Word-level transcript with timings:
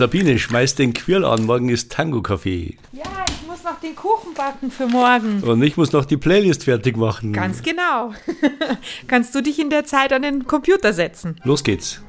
Sabine, 0.00 0.38
schmeiß 0.38 0.76
den 0.76 0.94
Quirl 0.94 1.26
an, 1.26 1.44
morgen 1.44 1.68
ist 1.68 1.92
Tango-Café. 1.92 2.78
Ja, 2.92 3.02
ich 3.28 3.46
muss 3.46 3.62
noch 3.62 3.78
den 3.80 3.94
Kuchen 3.94 4.32
backen 4.32 4.70
für 4.70 4.86
morgen. 4.86 5.42
Und 5.42 5.62
ich 5.62 5.76
muss 5.76 5.92
noch 5.92 6.06
die 6.06 6.16
Playlist 6.16 6.64
fertig 6.64 6.96
machen. 6.96 7.34
Ganz 7.34 7.62
genau. 7.62 8.14
Kannst 9.08 9.34
du 9.34 9.42
dich 9.42 9.58
in 9.58 9.68
der 9.68 9.84
Zeit 9.84 10.14
an 10.14 10.22
den 10.22 10.46
Computer 10.46 10.94
setzen? 10.94 11.36
Los 11.44 11.64
geht's. 11.64 12.00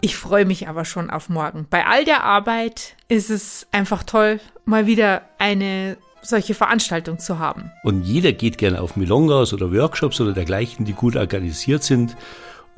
Ich 0.00 0.16
freue 0.16 0.44
mich 0.44 0.68
aber 0.68 0.84
schon 0.84 1.10
auf 1.10 1.28
morgen. 1.28 1.66
Bei 1.68 1.86
all 1.86 2.04
der 2.04 2.22
Arbeit 2.22 2.94
ist 3.08 3.30
es 3.30 3.66
einfach 3.72 4.04
toll, 4.04 4.38
mal 4.64 4.86
wieder 4.86 5.22
eine 5.38 5.96
solche 6.22 6.54
Veranstaltung 6.54 7.18
zu 7.18 7.40
haben. 7.40 7.72
Und 7.82 8.04
jeder 8.04 8.30
geht 8.30 8.58
gerne 8.58 8.80
auf 8.80 8.94
Milongas 8.94 9.52
oder 9.52 9.72
Workshops 9.72 10.20
oder 10.20 10.34
dergleichen, 10.34 10.84
die 10.84 10.92
gut 10.92 11.16
organisiert 11.16 11.82
sind 11.82 12.16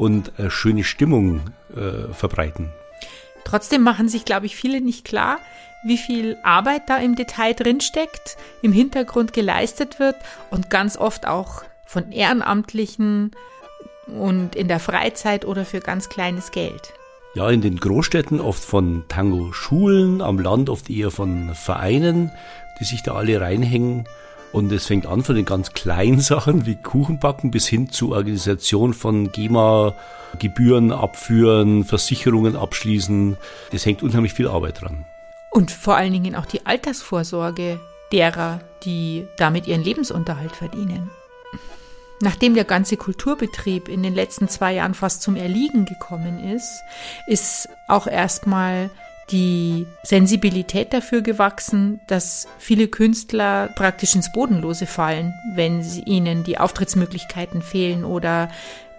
und 0.01 0.33
eine 0.39 0.51
schöne 0.51 0.83
Stimmung 0.83 1.43
äh, 1.77 2.13
verbreiten. 2.15 2.71
Trotzdem 3.45 3.83
machen 3.83 4.09
sich, 4.09 4.25
glaube 4.25 4.47
ich, 4.47 4.57
viele 4.57 4.81
nicht 4.81 5.05
klar, 5.05 5.39
wie 5.85 5.99
viel 5.99 6.39
Arbeit 6.43 6.89
da 6.89 6.97
im 6.97 7.17
Detail 7.17 7.53
drinsteckt, 7.53 8.39
im 8.63 8.73
Hintergrund 8.73 9.35
geleistet 9.35 10.01
wird 10.01 10.17
und 10.51 10.71
ganz 10.71 10.97
oft 10.97 11.27
auch 11.27 11.65
von 11.85 12.13
Ehrenamtlichen 12.13 13.33
und 14.07 14.57
in 14.57 14.69
der 14.69 14.81
Freizeit 14.81 15.45
oder 15.45 15.67
für 15.67 15.81
ganz 15.81 16.09
kleines 16.09 16.51
Geld. 16.51 16.95
Ja, 17.35 17.51
in 17.51 17.61
den 17.61 17.77
Großstädten 17.77 18.41
oft 18.41 18.65
von 18.65 19.05
Tango-Schulen, 19.09 20.23
am 20.23 20.39
Land 20.39 20.71
oft 20.71 20.89
eher 20.89 21.11
von 21.11 21.55
Vereinen, 21.55 22.33
die 22.81 22.85
sich 22.85 23.03
da 23.03 23.15
alle 23.15 23.39
reinhängen. 23.39 24.07
Und 24.53 24.73
es 24.73 24.87
fängt 24.87 25.07
an 25.07 25.23
von 25.23 25.37
den 25.37 25.45
ganz 25.45 25.73
kleinen 25.73 26.21
Sachen 26.21 26.67
wie 26.67 26.77
Kuchenbacken 26.77 27.51
bis 27.51 27.67
hin 27.67 27.91
zu 27.91 28.13
Organisation 28.13 28.95
von 28.95 29.33
GEMA, 29.33 29.95
Gebühren 30.39 30.93
abführen, 30.93 31.85
Versicherungen 31.85 32.57
abschließen. 32.57 33.37
Es 33.73 33.87
hängt 33.87 34.03
unheimlich 34.03 34.33
viel 34.33 34.49
Arbeit 34.49 34.83
dran. 34.83 35.05
Und 35.51 35.71
vor 35.71 35.97
allen 35.97 36.13
Dingen 36.13 36.37
auch 36.37 36.47
die 36.47 36.65
Altersvorsorge 36.65 37.81
derer, 38.13 38.61
die 38.85 39.27
damit 39.37 39.67
ihren 39.67 39.83
Lebensunterhalt 39.83 40.53
verdienen. 40.53 41.11
Nachdem 42.23 42.55
der 42.55 42.65
ganze 42.65 42.97
Kulturbetrieb 42.97 43.89
in 43.89 44.03
den 44.03 44.15
letzten 44.15 44.49
zwei 44.49 44.75
Jahren 44.75 44.95
fast 44.95 45.23
zum 45.23 45.37
Erliegen 45.37 45.87
gekommen 45.87 46.39
ist, 46.39 46.83
ist 47.27 47.69
auch 47.89 48.07
erstmal 48.07 48.91
die 49.31 49.87
Sensibilität 50.03 50.93
dafür 50.93 51.23
gewachsen, 51.23 52.01
dass 52.07 52.49
viele 52.59 52.89
Künstler 52.89 53.69
praktisch 53.77 54.15
ins 54.15 54.33
Bodenlose 54.33 54.87
fallen, 54.87 55.35
wenn 55.55 55.83
ihnen 56.05 56.45
die 56.45 56.59
Auftrittsmöglichkeiten 56.59 57.63
fehlen 57.63 58.05
oder 58.05 58.51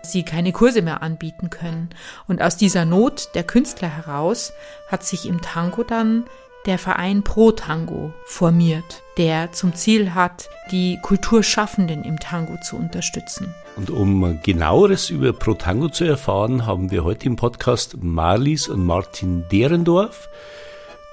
sie 0.03 0.23
keine 0.23 0.51
Kurse 0.51 0.81
mehr 0.81 1.01
anbieten 1.01 1.49
können. 1.49 1.89
Und 2.27 2.41
aus 2.41 2.57
dieser 2.57 2.85
Not 2.85 3.29
der 3.35 3.43
Künstler 3.43 3.89
heraus 3.89 4.53
hat 4.87 5.03
sich 5.03 5.25
im 5.25 5.41
Tango 5.41 5.83
dann 5.83 6.25
der 6.65 6.77
Verein 6.77 7.23
Pro 7.23 7.51
Tango 7.51 8.13
formiert, 8.25 9.03
der 9.17 9.51
zum 9.51 9.73
Ziel 9.73 10.13
hat, 10.13 10.49
die 10.71 10.99
Kulturschaffenden 11.01 12.03
im 12.03 12.19
Tango 12.19 12.57
zu 12.61 12.75
unterstützen. 12.75 13.53
Und 13.77 13.89
um 13.89 14.39
genaueres 14.43 15.09
über 15.09 15.33
Pro 15.33 15.53
Tango 15.53 15.89
zu 15.89 16.03
erfahren, 16.03 16.65
haben 16.65 16.91
wir 16.91 17.03
heute 17.03 17.25
im 17.25 17.35
Podcast 17.35 17.97
Marlies 18.01 18.67
und 18.67 18.85
Martin 18.85 19.45
Derendorf. 19.51 20.29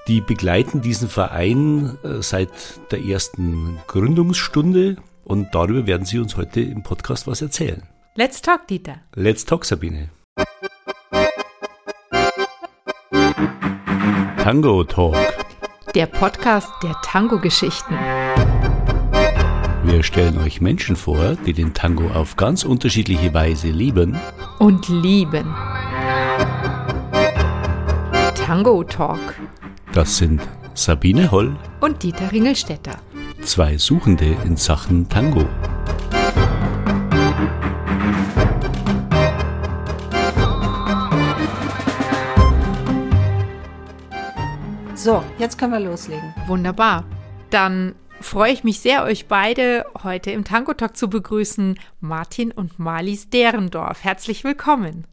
Die 0.07 0.21
begleiten 0.21 0.81
diesen 0.81 1.09
Verein 1.09 1.97
äh, 2.03 2.21
seit 2.21 2.49
der 2.91 3.03
ersten 3.03 3.79
Gründungsstunde 3.87 4.97
und 5.23 5.53
darüber 5.53 5.85
werden 5.85 6.05
sie 6.05 6.19
uns 6.19 6.35
heute 6.35 6.61
im 6.61 6.83
Podcast 6.83 7.27
was 7.27 7.41
erzählen. 7.41 7.83
Let's 8.15 8.41
talk, 8.41 8.67
Dieter. 8.67 9.01
Let's 9.15 9.45
talk, 9.45 9.65
Sabine. 9.65 10.09
Tango 14.49 14.83
Talk. 14.83 15.38
Der 15.95 16.05
Podcast 16.05 16.69
der 16.83 16.95
Tango-Geschichten. 17.01 17.95
Wir 19.83 20.03
stellen 20.03 20.37
euch 20.37 20.61
Menschen 20.61 20.95
vor, 20.95 21.35
die 21.45 21.53
den 21.53 21.73
Tango 21.73 22.09
auf 22.11 22.35
ganz 22.35 22.63
unterschiedliche 22.63 23.33
Weise 23.33 23.69
lieben 23.69 24.17
und 24.59 24.87
lieben. 24.89 25.55
Tango 28.35 28.83
Talk. 28.83 29.35
Das 29.91 30.17
sind 30.17 30.41
Sabine 30.75 31.31
Holl 31.31 31.55
und 31.79 32.03
Dieter 32.03 32.31
Ringelstetter. 32.31 32.97
Zwei 33.41 33.77
Suchende 33.77 34.37
in 34.45 34.57
Sachen 34.57 35.09
Tango. 35.09 35.45
Jetzt 45.39 45.57
können 45.57 45.71
wir 45.71 45.79
loslegen. 45.79 46.33
Wunderbar. 46.47 47.05
Dann 47.49 47.95
freue 48.19 48.51
ich 48.51 48.63
mich 48.63 48.81
sehr, 48.81 49.03
euch 49.03 49.27
beide 49.27 49.85
heute 50.03 50.31
im 50.31 50.43
Tango 50.43 50.73
Talk 50.73 50.97
zu 50.97 51.09
begrüßen. 51.09 51.79
Martin 52.01 52.51
und 52.51 52.77
Marlies 52.77 53.29
Derendorf. 53.29 54.03
Herzlich 54.03 54.43
willkommen. 54.43 55.07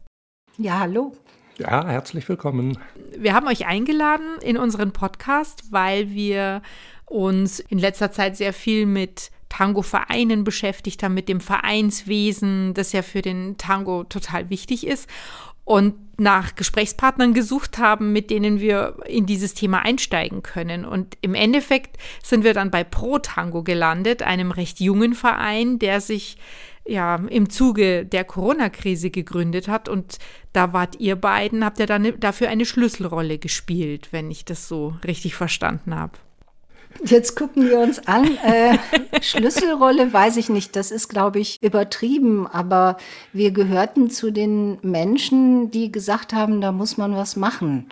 Ja, 0.57 0.79
hallo. 0.79 1.13
Ja, 1.57 1.87
herzlich 1.87 2.27
willkommen. 2.29 2.77
Wir 3.17 3.33
haben 3.33 3.47
euch 3.47 3.65
eingeladen 3.65 4.27
in 4.41 4.57
unseren 4.57 4.91
Podcast, 4.91 5.71
weil 5.71 6.11
wir 6.11 6.61
uns 7.05 7.59
in 7.59 7.79
letzter 7.79 8.11
Zeit 8.11 8.35
sehr 8.35 8.53
viel 8.53 8.85
mit 8.85 9.31
Tango-Vereinen 9.49 10.43
beschäftigt 10.43 11.01
haben, 11.01 11.13
mit 11.13 11.29
dem 11.29 11.39
Vereinswesen, 11.39 12.73
das 12.73 12.91
ja 12.91 13.01
für 13.01 13.21
den 13.21 13.57
Tango 13.57 14.03
total 14.03 14.49
wichtig 14.49 14.85
ist 14.85 15.09
und 15.67 15.95
nach 16.17 16.55
Gesprächspartnern 16.55 17.33
gesucht 17.33 17.77
haben, 17.77 18.13
mit 18.13 18.29
denen 18.29 18.61
wir 18.61 18.95
in 19.05 19.25
dieses 19.25 19.53
Thema 19.53 19.79
einsteigen 19.83 20.41
können. 20.41 20.85
Und 20.85 21.17
im 21.19 21.35
Endeffekt 21.35 21.97
sind 22.23 22.45
wir 22.45 22.53
dann 22.53 22.71
bei 22.71 22.85
Pro 22.85 23.19
Tango 23.19 23.63
gelandet, 23.63 24.23
einem 24.23 24.51
recht 24.51 24.79
jungen 24.79 25.13
Verein, 25.13 25.77
der 25.77 25.99
sich 25.99 26.37
ja 26.87 27.15
im 27.15 27.49
Zuge 27.49 28.05
der 28.05 28.23
Corona-Krise 28.23 29.09
gegründet 29.09 29.67
hat. 29.67 29.89
Und 29.89 30.19
da 30.53 30.71
wart 30.71 31.01
ihr 31.01 31.17
beiden, 31.17 31.65
habt 31.65 31.79
ihr 31.79 31.85
dann 31.85 32.17
dafür 32.17 32.47
eine 32.47 32.65
Schlüsselrolle 32.65 33.37
gespielt, 33.37 34.07
wenn 34.11 34.31
ich 34.31 34.45
das 34.45 34.69
so 34.69 34.95
richtig 35.05 35.35
verstanden 35.35 35.93
habe. 35.93 36.17
Jetzt 37.03 37.35
gucken 37.35 37.67
wir 37.69 37.79
uns 37.79 38.07
an. 38.07 38.37
Äh, 38.37 38.77
Schlüsselrolle 39.21 40.11
weiß 40.11 40.37
ich 40.37 40.49
nicht. 40.49 40.75
Das 40.75 40.91
ist, 40.91 41.09
glaube 41.09 41.39
ich, 41.39 41.61
übertrieben. 41.61 42.47
Aber 42.47 42.97
wir 43.33 43.51
gehörten 43.51 44.09
zu 44.09 44.31
den 44.31 44.79
Menschen, 44.81 45.71
die 45.71 45.91
gesagt 45.91 46.33
haben, 46.33 46.61
da 46.61 46.71
muss 46.71 46.97
man 46.97 47.15
was 47.15 47.35
machen. 47.35 47.87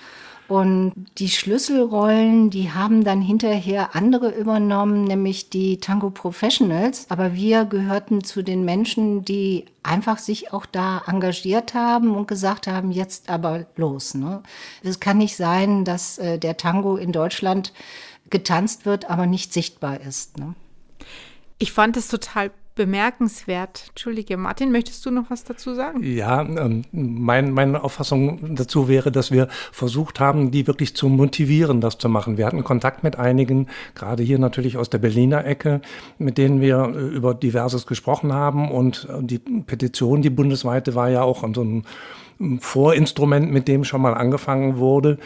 Und 0.48 0.94
die 1.18 1.30
Schlüsselrollen, 1.30 2.52
die 2.52 2.72
haben 2.72 3.04
dann 3.04 3.20
hinterher 3.20 3.96
andere 3.96 4.30
übernommen, 4.30 5.04
nämlich 5.04 5.50
die 5.50 5.80
Tango 5.80 6.12
Professionals. 6.12 7.08
Aber 7.10 7.34
wir 7.34 7.66
gehörten 7.66 8.24
zu 8.24 8.44
den 8.44 8.64
Menschen, 8.64 9.26
die 9.26 9.66
einfach 9.82 10.20
sich 10.20 10.54
auch 10.54 10.68
da 10.68 11.02
engagiert 11.08 11.74
haben 11.74 12.16
und 12.16 12.28
gesagt 12.28 12.68
haben, 12.68 12.92
jetzt 12.92 13.30
aber 13.30 13.66
los. 13.76 14.14
Ne? 14.14 14.44
Es 14.84 15.00
kann 15.00 15.18
nicht 15.18 15.36
sein, 15.36 15.84
dass 15.84 16.20
äh, 16.20 16.38
der 16.38 16.58
Tango 16.58 16.96
in 16.96 17.12
Deutschland 17.12 17.74
getanzt 18.30 18.86
wird, 18.86 19.10
aber 19.10 19.26
nicht 19.26 19.54
sichtbar 19.54 20.02
ist. 20.02 20.38
Ne? 20.38 20.56
Ich 21.58 21.72
fand 21.72 21.98
es 21.98 22.08
total 22.08 22.52
bemerkenswert. 22.76 23.86
Entschuldige, 23.90 24.36
Martin, 24.36 24.72
möchtest 24.72 25.06
du 25.06 25.12
noch 25.12 25.30
was 25.30 25.46
dazu 25.46 25.74
sagen? 25.74 26.04
Ja, 26.04 26.42
ähm, 26.42 26.84
mein, 26.92 27.52
meine 27.52 27.84
Auffassung 27.84 28.56
dazu 28.56 28.88
wäre, 28.88 29.12
dass 29.12 29.32
wir 29.32 29.48
versucht 29.72 30.20
haben, 30.20 30.52
die 30.52 30.68
wirklich 30.68 30.96
zu 30.96 31.08
motivieren, 31.08 31.80
das 31.80 31.98
zu 31.98 32.10
machen. 32.10 32.38
Wir 32.38 32.46
hatten 32.46 32.64
Kontakt 32.64 33.04
mit 33.04 33.18
einigen, 33.18 33.68
gerade 33.96 34.24
hier 34.24 34.40
natürlich 34.40 34.78
aus 34.78 34.90
der 34.90 34.98
Berliner 34.98 35.46
Ecke, 35.46 35.82
mit 36.18 36.38
denen 36.38 36.60
wir 36.60 36.94
äh, 36.94 37.16
über 37.16 37.34
diverses 37.34 37.88
gesprochen 37.88 38.34
haben. 38.34 38.70
Und 38.70 39.08
äh, 39.10 39.24
die 39.24 39.40
Petition, 39.40 40.22
die 40.22 40.30
bundesweite, 40.30 40.96
war 40.96 41.10
ja 41.10 41.24
auch 41.24 41.44
an 41.44 41.54
so 41.54 41.62
einem 41.62 41.84
Vorinstrument, 42.60 43.52
mit 43.52 43.70
dem 43.70 43.86
schon 43.86 44.02
mal 44.02 44.14
angefangen 44.14 44.78
wurde. 44.78 45.18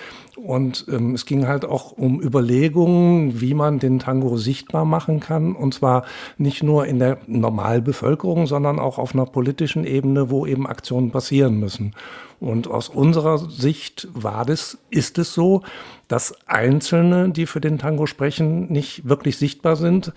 Und 0.43 0.85
ähm, 0.89 1.13
es 1.13 1.25
ging 1.25 1.47
halt 1.47 1.65
auch 1.65 1.91
um 1.91 2.21
Überlegungen, 2.21 3.41
wie 3.41 3.53
man 3.53 3.79
den 3.79 3.99
Tango 3.99 4.37
sichtbar 4.37 4.85
machen 4.85 5.19
kann. 5.19 5.55
Und 5.55 5.73
zwar 5.73 6.05
nicht 6.37 6.63
nur 6.63 6.85
in 6.85 6.99
der 6.99 7.17
Normalbevölkerung, 7.27 8.47
sondern 8.47 8.79
auch 8.79 8.97
auf 8.97 9.13
einer 9.13 9.25
politischen 9.25 9.85
Ebene, 9.85 10.29
wo 10.29 10.45
eben 10.45 10.65
Aktionen 10.65 11.11
passieren 11.11 11.59
müssen. 11.59 11.93
Und 12.39 12.69
aus 12.69 12.87
unserer 12.87 13.37
Sicht 13.37 14.07
war 14.13 14.45
das, 14.45 14.77
ist 14.89 15.17
es 15.17 15.33
so, 15.33 15.61
dass 16.07 16.33
Einzelne, 16.47 17.29
die 17.29 17.45
für 17.45 17.59
den 17.59 17.77
Tango 17.77 18.05
sprechen, 18.05 18.71
nicht 18.71 19.07
wirklich 19.07 19.37
sichtbar 19.37 19.75
sind 19.75 20.13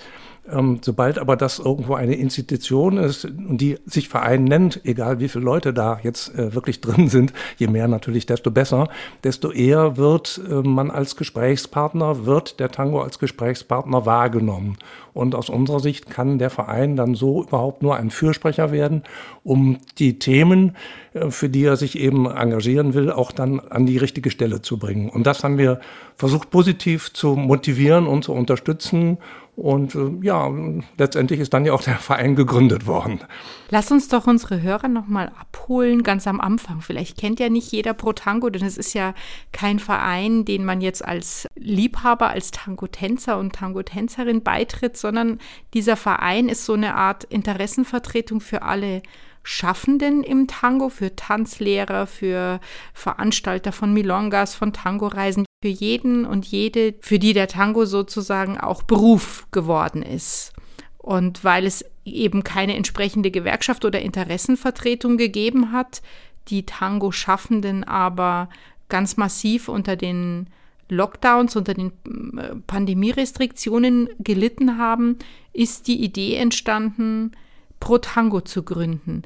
Ähm, 0.50 0.80
sobald 0.82 1.18
aber 1.18 1.36
das 1.36 1.60
irgendwo 1.60 1.94
eine 1.94 2.16
Institution 2.16 2.98
ist 2.98 3.24
und 3.24 3.60
die 3.60 3.78
sich 3.86 4.08
Verein 4.08 4.42
nennt, 4.42 4.80
egal 4.84 5.20
wie 5.20 5.28
viele 5.28 5.44
Leute 5.44 5.72
da 5.72 6.00
jetzt 6.02 6.34
äh, 6.34 6.52
wirklich 6.52 6.80
drin 6.80 7.08
sind, 7.08 7.32
je 7.58 7.68
mehr 7.68 7.86
natürlich, 7.86 8.26
desto 8.26 8.50
besser, 8.50 8.88
desto 9.22 9.52
eher 9.52 9.96
wird 9.96 10.11
äh, 10.18 10.62
man 10.62 10.90
als 10.90 11.16
Gesprächspartner, 11.16 12.26
wird 12.26 12.60
der 12.60 12.70
Tango 12.70 13.00
als 13.00 13.18
Gesprächspartner 13.18 14.06
wahrgenommen. 14.06 14.78
Und 15.14 15.34
aus 15.34 15.50
unserer 15.50 15.80
Sicht 15.80 16.08
kann 16.08 16.38
der 16.38 16.50
Verein 16.50 16.96
dann 16.96 17.14
so 17.14 17.42
überhaupt 17.42 17.82
nur 17.82 17.96
ein 17.96 18.10
Fürsprecher 18.10 18.72
werden, 18.72 19.02
um 19.44 19.78
die 19.98 20.18
Themen, 20.18 20.76
äh, 21.14 21.30
für 21.30 21.48
die 21.48 21.64
er 21.64 21.76
sich 21.76 21.98
eben 21.98 22.26
engagieren 22.26 22.94
will, 22.94 23.10
auch 23.10 23.32
dann 23.32 23.60
an 23.60 23.86
die 23.86 23.98
richtige 23.98 24.30
Stelle 24.30 24.62
zu 24.62 24.78
bringen. 24.78 25.08
Und 25.08 25.26
das 25.26 25.44
haben 25.44 25.58
wir 25.58 25.80
versucht 26.16 26.50
positiv 26.50 27.12
zu 27.12 27.34
motivieren 27.34 28.06
und 28.06 28.24
zu 28.24 28.32
unterstützen 28.32 29.18
und 29.54 29.94
äh, 29.94 30.10
ja, 30.22 30.50
letztendlich 30.96 31.38
ist 31.38 31.52
dann 31.52 31.66
ja 31.66 31.74
auch 31.74 31.82
der 31.82 31.96
Verein 31.96 32.36
gegründet 32.36 32.86
worden. 32.86 33.20
Lass 33.68 33.90
uns 33.90 34.08
doch 34.08 34.26
unsere 34.26 34.62
Hörer 34.62 34.88
nochmal 34.88 35.30
abholen, 35.38 36.02
ganz 36.02 36.26
am 36.26 36.40
Anfang. 36.40 36.80
Vielleicht 36.80 37.18
kennt 37.18 37.38
ja 37.38 37.50
nicht 37.50 37.70
jeder 37.70 37.92
Pro 37.92 38.14
Tango, 38.14 38.48
denn 38.48 38.64
es 38.64 38.78
ist 38.78 38.94
ja 38.94 39.14
kein 39.52 39.78
Verein, 39.78 40.46
den 40.46 40.64
man 40.64 40.80
jetzt 40.80 41.04
als 41.04 41.46
Liebhaber, 41.54 42.30
als 42.30 42.50
Tango-Tänzer 42.50 43.38
und 43.38 43.54
Tango-Tänzerin 43.54 44.42
beitritt, 44.42 44.96
sondern 44.96 45.38
dieser 45.74 45.96
Verein 45.96 46.48
ist 46.48 46.64
so 46.64 46.72
eine 46.72 46.94
Art 46.94 47.24
Interessenvertretung 47.24 48.40
für 48.40 48.62
alle 48.62 49.02
Schaffenden 49.42 50.22
im 50.22 50.46
Tango, 50.46 50.88
für 50.88 51.16
Tanzlehrer, 51.16 52.06
für 52.06 52.60
Veranstalter 52.94 53.72
von 53.72 53.92
Milongas, 53.92 54.54
von 54.54 54.72
Tangoreisen, 54.72 55.44
für 55.62 55.68
jeden 55.68 56.24
und 56.24 56.46
jede, 56.46 56.94
für 57.00 57.18
die 57.18 57.32
der 57.32 57.48
Tango 57.48 57.84
sozusagen 57.84 58.58
auch 58.58 58.82
Beruf 58.82 59.46
geworden 59.50 60.02
ist. 60.02 60.52
Und 60.98 61.42
weil 61.42 61.66
es 61.66 61.84
eben 62.04 62.44
keine 62.44 62.76
entsprechende 62.76 63.30
Gewerkschaft 63.30 63.84
oder 63.84 64.00
Interessenvertretung 64.00 65.16
gegeben 65.16 65.72
hat, 65.72 66.02
die 66.48 66.66
Tango-Schaffenden 66.66 67.84
aber 67.84 68.48
ganz 68.88 69.16
massiv 69.16 69.68
unter 69.68 69.96
den 69.96 70.48
Lockdowns, 70.88 71.56
unter 71.56 71.74
den 71.74 71.92
äh, 72.36 72.54
Pandemierestriktionen 72.66 74.08
gelitten 74.18 74.78
haben, 74.78 75.18
ist 75.52 75.88
die 75.88 76.02
Idee 76.02 76.36
entstanden, 76.36 77.32
Pro 77.82 77.98
Tango 77.98 78.40
zu 78.40 78.62
gründen. 78.62 79.22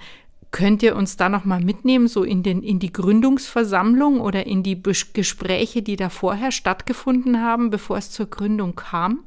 Könnt 0.50 0.82
ihr 0.82 0.96
uns 0.96 1.18
da 1.18 1.28
noch 1.28 1.44
mal 1.44 1.60
mitnehmen, 1.60 2.08
so 2.08 2.24
in, 2.24 2.42
den, 2.42 2.62
in 2.62 2.78
die 2.78 2.90
Gründungsversammlung 2.90 4.18
oder 4.18 4.46
in 4.46 4.62
die 4.62 4.74
Bes 4.74 5.12
Gespräche, 5.12 5.82
die 5.82 5.96
da 5.96 6.08
vorher 6.08 6.50
stattgefunden 6.50 7.42
haben, 7.42 7.68
bevor 7.68 7.98
es 7.98 8.10
zur 8.10 8.30
Gründung 8.30 8.74
kam? 8.74 9.24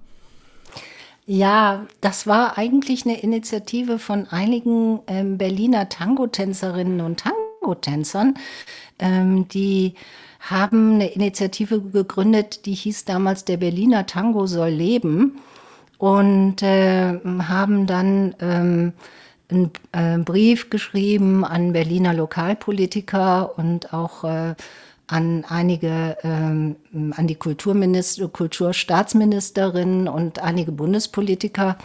Ja, 1.28 1.86
das 2.02 2.26
war 2.26 2.58
eigentlich 2.58 3.06
eine 3.06 3.22
Initiative 3.22 4.00
von 4.00 4.26
einigen 4.26 5.02
ähm, 5.06 5.38
Berliner 5.38 5.90
Tango-Tänzerinnen 5.90 7.00
und 7.00 7.20
Tango-Tänzern, 7.20 8.34
ähm, 8.98 9.48
die 9.50 9.94
haben 10.40 10.94
eine 10.94 11.12
Initiative 11.12 11.80
gegründet, 11.80 12.66
die 12.66 12.74
hieß 12.74 13.06
damals 13.06 13.46
Der 13.46 13.58
Berliner 13.58 14.08
Tango 14.08 14.48
soll 14.48 14.70
leben 14.70 15.38
und 16.00 16.64
äh, 16.64 17.20
haben 17.48 17.86
dann 17.86 18.34
ähm, 18.40 18.94
einen 19.52 19.72
äh, 19.92 20.18
Brief 20.18 20.70
geschrieben 20.70 21.46
an 21.46 21.74
Berliner 21.74 22.14
Lokalpolitiker 22.14 23.58
und 23.58 23.94
auch 23.94 24.24
äh, 24.24 24.56
an 25.08 25.44
einige, 25.48 26.18
ähm, 26.24 26.78
an 27.16 27.28
die 27.28 27.36
Kulturminister, 27.36 28.30
Kulturstaatsministerin 28.30 30.08
und 30.08 30.40
einige 30.40 30.72
Bundespolitiker. 30.72 31.78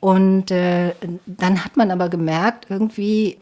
Und 0.00 0.50
äh, 0.52 0.92
dann 1.26 1.64
hat 1.64 1.76
man 1.76 1.90
aber 1.90 2.08
gemerkt, 2.08 2.66
irgendwie, 2.68 3.38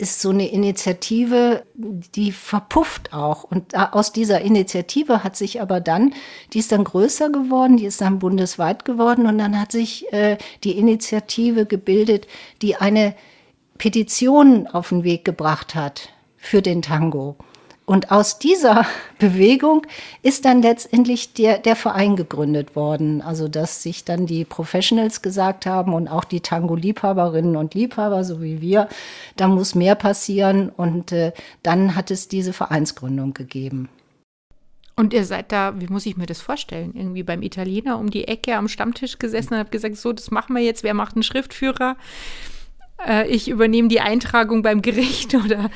ist 0.00 0.20
so 0.20 0.30
eine 0.30 0.48
Initiative, 0.48 1.64
die 1.74 2.32
verpufft 2.32 3.12
auch. 3.12 3.44
Und 3.44 3.74
aus 3.76 4.12
dieser 4.12 4.40
Initiative 4.40 5.22
hat 5.22 5.36
sich 5.36 5.60
aber 5.60 5.80
dann, 5.80 6.14
die 6.52 6.58
ist 6.58 6.72
dann 6.72 6.84
größer 6.84 7.30
geworden, 7.30 7.76
die 7.76 7.84
ist 7.84 8.00
dann 8.00 8.18
bundesweit 8.18 8.84
geworden 8.84 9.26
und 9.26 9.38
dann 9.38 9.60
hat 9.60 9.72
sich 9.72 10.12
äh, 10.12 10.38
die 10.64 10.78
Initiative 10.78 11.66
gebildet, 11.66 12.26
die 12.62 12.76
eine 12.76 13.14
Petition 13.78 14.66
auf 14.66 14.88
den 14.88 15.04
Weg 15.04 15.24
gebracht 15.24 15.74
hat 15.74 16.08
für 16.36 16.62
den 16.62 16.82
Tango. 16.82 17.36
Und 17.90 18.12
aus 18.12 18.38
dieser 18.38 18.86
Bewegung 19.18 19.84
ist 20.22 20.44
dann 20.44 20.62
letztendlich 20.62 21.32
der, 21.32 21.58
der 21.58 21.74
Verein 21.74 22.14
gegründet 22.14 22.76
worden. 22.76 23.20
Also, 23.20 23.48
dass 23.48 23.82
sich 23.82 24.04
dann 24.04 24.26
die 24.26 24.44
Professionals 24.44 25.22
gesagt 25.22 25.66
haben 25.66 25.92
und 25.92 26.06
auch 26.06 26.22
die 26.22 26.38
Tango-Liebhaberinnen 26.38 27.56
und 27.56 27.74
Liebhaber, 27.74 28.22
so 28.22 28.40
wie 28.40 28.60
wir, 28.60 28.88
da 29.34 29.48
muss 29.48 29.74
mehr 29.74 29.96
passieren. 29.96 30.68
Und 30.68 31.10
äh, 31.10 31.32
dann 31.64 31.96
hat 31.96 32.12
es 32.12 32.28
diese 32.28 32.52
Vereinsgründung 32.52 33.34
gegeben. 33.34 33.88
Und 34.94 35.12
ihr 35.12 35.24
seid 35.24 35.50
da, 35.50 35.80
wie 35.80 35.88
muss 35.88 36.06
ich 36.06 36.16
mir 36.16 36.26
das 36.26 36.40
vorstellen? 36.40 36.92
Irgendwie 36.94 37.24
beim 37.24 37.42
Italiener 37.42 37.98
um 37.98 38.08
die 38.08 38.28
Ecke 38.28 38.54
am 38.54 38.68
Stammtisch 38.68 39.18
gesessen 39.18 39.54
und 39.54 39.58
habt 39.58 39.72
gesagt, 39.72 39.96
so, 39.96 40.12
das 40.12 40.30
machen 40.30 40.54
wir 40.54 40.62
jetzt. 40.62 40.84
Wer 40.84 40.94
macht 40.94 41.16
einen 41.16 41.24
Schriftführer? 41.24 41.96
Äh, 43.04 43.26
ich 43.26 43.48
übernehme 43.48 43.88
die 43.88 44.00
Eintragung 44.00 44.62
beim 44.62 44.80
Gericht 44.80 45.34
oder 45.44 45.70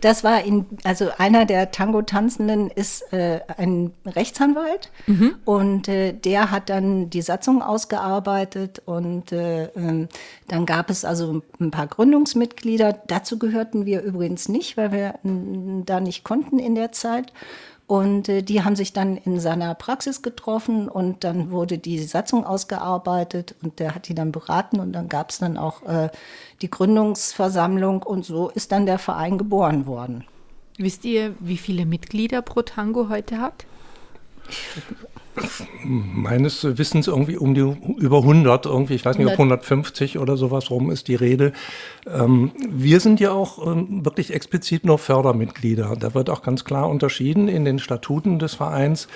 das 0.00 0.24
war 0.24 0.42
in, 0.42 0.66
also 0.84 1.10
einer 1.18 1.44
der 1.44 1.70
Tango-Tanzenden 1.70 2.70
ist 2.70 3.12
äh, 3.12 3.40
ein 3.56 3.92
Rechtsanwalt 4.06 4.90
mhm. 5.06 5.36
und 5.44 5.88
äh, 5.88 6.12
der 6.12 6.50
hat 6.50 6.70
dann 6.70 7.10
die 7.10 7.22
Satzung 7.22 7.62
ausgearbeitet 7.62 8.82
und 8.84 9.32
äh, 9.32 9.64
ähm, 9.76 10.08
dann 10.48 10.66
gab 10.66 10.90
es 10.90 11.04
also 11.04 11.42
ein 11.60 11.70
paar 11.70 11.86
Gründungsmitglieder. 11.86 13.00
Dazu 13.06 13.38
gehörten 13.38 13.86
wir 13.86 14.02
übrigens 14.02 14.48
nicht, 14.48 14.76
weil 14.76 14.92
wir 14.92 15.14
da 15.22 16.00
nicht 16.00 16.24
konnten 16.24 16.58
in 16.58 16.74
der 16.74 16.92
Zeit. 16.92 17.32
Und 17.90 18.28
äh, 18.28 18.42
die 18.44 18.62
haben 18.62 18.76
sich 18.76 18.92
dann 18.92 19.16
in 19.16 19.40
seiner 19.40 19.74
Praxis 19.74 20.22
getroffen 20.22 20.88
und 20.88 21.24
dann 21.24 21.50
wurde 21.50 21.76
die 21.76 21.98
Satzung 22.04 22.46
ausgearbeitet 22.46 23.56
und 23.64 23.80
der 23.80 23.96
hat 23.96 24.06
die 24.06 24.14
dann 24.14 24.30
beraten 24.30 24.78
und 24.78 24.92
dann 24.92 25.08
gab 25.08 25.30
es 25.30 25.38
dann 25.38 25.56
auch 25.56 25.82
äh, 25.82 26.08
die 26.62 26.70
Gründungsversammlung 26.70 28.04
und 28.04 28.24
so 28.24 28.48
ist 28.50 28.70
dann 28.70 28.86
der 28.86 29.00
Verein 29.00 29.38
geboren 29.38 29.86
worden. 29.86 30.24
Wisst 30.78 31.04
ihr, 31.04 31.34
wie 31.40 31.56
viele 31.56 31.84
Mitglieder 31.84 32.42
Pro 32.42 32.62
Tango 32.62 33.08
heute 33.08 33.40
hat? 33.40 33.66
Meines 35.84 36.78
Wissens 36.78 37.06
irgendwie 37.06 37.36
um 37.36 37.54
die 37.54 37.60
über 37.98 38.18
100, 38.18 38.66
irgendwie, 38.66 38.94
ich 38.94 39.04
weiß 39.04 39.16
nicht, 39.16 39.28
ob 39.28 39.32
150 39.32 40.18
oder 40.18 40.36
sowas 40.36 40.70
rum 40.70 40.90
ist 40.90 41.08
die 41.08 41.14
Rede. 41.14 41.52
Ähm, 42.06 42.50
wir 42.68 43.00
sind 43.00 43.20
ja 43.20 43.30
auch 43.30 43.66
ähm, 43.66 44.04
wirklich 44.04 44.34
explizit 44.34 44.84
nur 44.84 44.98
Fördermitglieder. 44.98 45.96
Da 45.98 46.14
wird 46.14 46.30
auch 46.30 46.42
ganz 46.42 46.64
klar 46.64 46.88
unterschieden 46.88 47.48
in 47.48 47.64
den 47.64 47.78
Statuten 47.78 48.38
des 48.38 48.54
Vereins, 48.54 49.08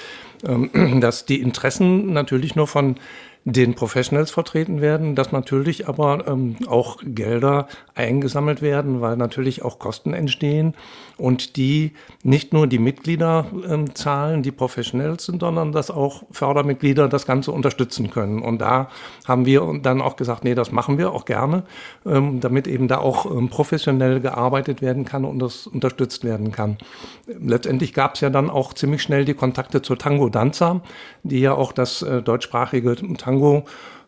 ähm, 0.46 1.00
dass 1.00 1.26
die 1.26 1.40
Interessen 1.40 2.12
natürlich 2.12 2.54
nur 2.54 2.68
von 2.68 2.96
den 3.44 3.74
Professionals 3.74 4.30
vertreten 4.30 4.80
werden, 4.80 5.14
dass 5.14 5.30
natürlich 5.30 5.86
aber 5.86 6.26
ähm, 6.26 6.56
auch 6.66 6.98
Gelder 7.04 7.68
eingesammelt 7.94 8.62
werden, 8.62 9.02
weil 9.02 9.18
natürlich 9.18 9.62
auch 9.62 9.78
Kosten 9.78 10.14
entstehen 10.14 10.74
und 11.18 11.56
die 11.56 11.92
nicht 12.22 12.54
nur 12.54 12.66
die 12.66 12.78
Mitglieder 12.78 13.46
ähm, 13.68 13.94
zahlen, 13.94 14.42
die 14.42 14.50
Professionals 14.50 15.26
sind, 15.26 15.40
sondern 15.40 15.72
dass 15.72 15.90
auch 15.90 16.22
Fördermitglieder 16.30 17.06
das 17.08 17.26
Ganze 17.26 17.52
unterstützen 17.52 18.10
können. 18.10 18.40
Und 18.40 18.62
da 18.62 18.88
haben 19.26 19.44
wir 19.44 19.78
dann 19.82 20.00
auch 20.00 20.16
gesagt, 20.16 20.42
nee, 20.44 20.54
das 20.54 20.72
machen 20.72 20.96
wir 20.96 21.12
auch 21.12 21.26
gerne, 21.26 21.64
ähm, 22.06 22.40
damit 22.40 22.66
eben 22.66 22.88
da 22.88 22.98
auch 22.98 23.26
ähm, 23.26 23.50
professionell 23.50 24.20
gearbeitet 24.20 24.80
werden 24.80 25.04
kann 25.04 25.26
und 25.26 25.38
das 25.38 25.66
unterstützt 25.66 26.24
werden 26.24 26.50
kann. 26.50 26.78
Letztendlich 27.26 27.92
gab 27.92 28.14
es 28.14 28.22
ja 28.22 28.30
dann 28.30 28.48
auch 28.48 28.72
ziemlich 28.72 29.02
schnell 29.02 29.26
die 29.26 29.34
Kontakte 29.34 29.82
zur 29.82 29.98
Tango 29.98 30.30
Danza, 30.30 30.80
die 31.22 31.40
ja 31.40 31.52
auch 31.52 31.72
das 31.72 32.00
äh, 32.00 32.22
deutschsprachige 32.22 32.96
Tango 33.18 33.33
Tango 33.34 33.64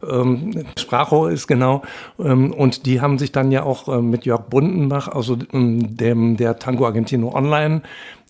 ähm, 0.08 0.64
Sprachrohr 0.78 1.30
ist 1.30 1.46
genau. 1.46 1.82
Ähm, 2.18 2.52
und 2.52 2.86
die 2.86 3.00
haben 3.00 3.18
sich 3.18 3.32
dann 3.32 3.50
ja 3.50 3.62
auch 3.62 3.88
äh, 3.88 4.00
mit 4.00 4.24
Jörg 4.24 4.42
Bundenbach, 4.42 5.08
also 5.08 5.38
ähm, 5.52 5.96
dem 5.96 6.36
der 6.36 6.58
Tango 6.58 6.86
Argentino 6.86 7.34
Online 7.34 7.82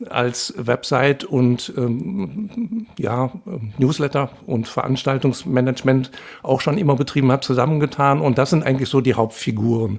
als 0.09 0.55
Website 0.57 1.25
und 1.25 1.73
ähm, 1.77 2.87
ja 2.99 3.31
Newsletter 3.79 4.31
und 4.47 4.69
Veranstaltungsmanagement 4.69 6.11
auch 6.43 6.61
schon 6.61 6.79
immer 6.79 6.97
betrieben 6.97 7.33
hat, 7.33 7.45
zusammengetan. 7.45 8.21
Und 8.21 8.39
das 8.39 8.51
sind 8.51 8.63
eigentlich 8.63 8.89
so 8.89 9.01
die 9.01 9.15
Hauptfiguren. 9.15 9.99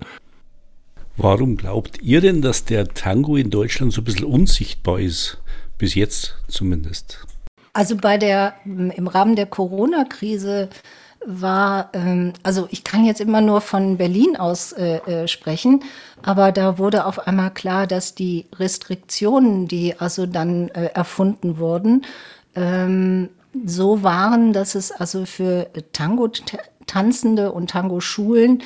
Warum 1.17 1.57
glaubt 1.57 2.01
ihr 2.01 2.21
denn, 2.21 2.41
dass 2.41 2.65
der 2.65 2.89
Tango 2.89 3.35
in 3.35 3.49
Deutschland 3.49 3.91
so 3.91 4.01
ein 4.01 4.05
bisschen 4.05 4.25
unsichtbar 4.25 4.99
ist? 4.99 5.41
Bis 5.79 5.95
jetzt 5.95 6.37
zumindest. 6.47 7.25
Also 7.77 7.95
bei 7.95 8.17
der, 8.17 8.55
im 8.65 9.05
Rahmen 9.05 9.35
der 9.35 9.45
Corona-Krise 9.45 10.69
war, 11.23 11.91
ähm, 11.93 12.33
also 12.41 12.67
ich 12.71 12.83
kann 12.83 13.05
jetzt 13.05 13.21
immer 13.21 13.39
nur 13.39 13.61
von 13.61 13.97
Berlin 13.97 14.35
aus 14.35 14.71
äh, 14.71 14.95
äh, 15.05 15.27
sprechen, 15.27 15.83
aber 16.23 16.51
da 16.51 16.79
wurde 16.79 17.05
auf 17.05 17.27
einmal 17.27 17.51
klar, 17.51 17.85
dass 17.85 18.15
die 18.15 18.47
Restriktionen, 18.55 19.67
die 19.67 19.93
also 19.99 20.25
dann 20.25 20.69
äh, 20.69 20.85
erfunden 20.85 21.59
wurden, 21.59 22.03
ähm, 22.55 23.29
so 23.63 24.01
waren, 24.01 24.53
dass 24.53 24.73
es 24.73 24.91
also 24.91 25.25
für 25.25 25.67
Tango 25.93 26.31
Tanzende 26.87 27.51
und 27.51 27.69
Tango-Schulen 27.69 28.63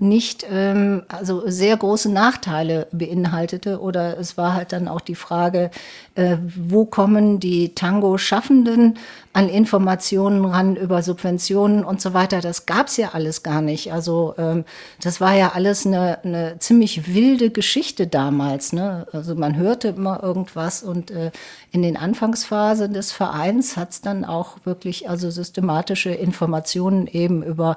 nicht 0.00 0.46
ähm, 0.50 1.02
also 1.08 1.42
sehr 1.46 1.76
große 1.76 2.10
Nachteile 2.10 2.86
beinhaltete 2.92 3.80
oder 3.80 4.18
es 4.18 4.36
war 4.36 4.54
halt 4.54 4.72
dann 4.72 4.88
auch 4.88 5.00
die 5.00 5.14
Frage, 5.14 5.70
äh, 6.14 6.36
wo 6.56 6.84
kommen 6.84 7.40
die 7.40 7.74
Tango-Schaffenden 7.74 8.98
an 9.32 9.48
Informationen 9.48 10.44
ran 10.44 10.74
über 10.74 11.02
Subventionen 11.02 11.84
und 11.84 12.00
so 12.00 12.14
weiter. 12.14 12.40
Das 12.40 12.66
gab's 12.66 12.96
ja 12.96 13.10
alles 13.12 13.42
gar 13.42 13.62
nicht. 13.62 13.92
Also 13.92 14.34
ähm, 14.38 14.64
das 15.00 15.20
war 15.20 15.34
ja 15.34 15.52
alles 15.54 15.86
eine, 15.86 16.18
eine 16.24 16.56
ziemlich 16.58 17.14
wilde 17.14 17.50
Geschichte 17.50 18.06
damals. 18.06 18.72
Ne? 18.72 19.06
Also 19.12 19.34
man 19.36 19.56
hörte 19.56 19.88
immer 19.88 20.22
irgendwas 20.22 20.82
und 20.82 21.10
äh, 21.10 21.30
in 21.70 21.82
den 21.82 21.96
Anfangsphasen 21.96 22.92
des 22.92 23.12
Vereins 23.12 23.76
hat's 23.76 24.00
dann 24.00 24.24
auch 24.24 24.56
wirklich 24.64 25.08
also 25.08 25.30
systematische 25.30 26.10
Informationen 26.10 27.06
eben 27.06 27.42
über 27.44 27.76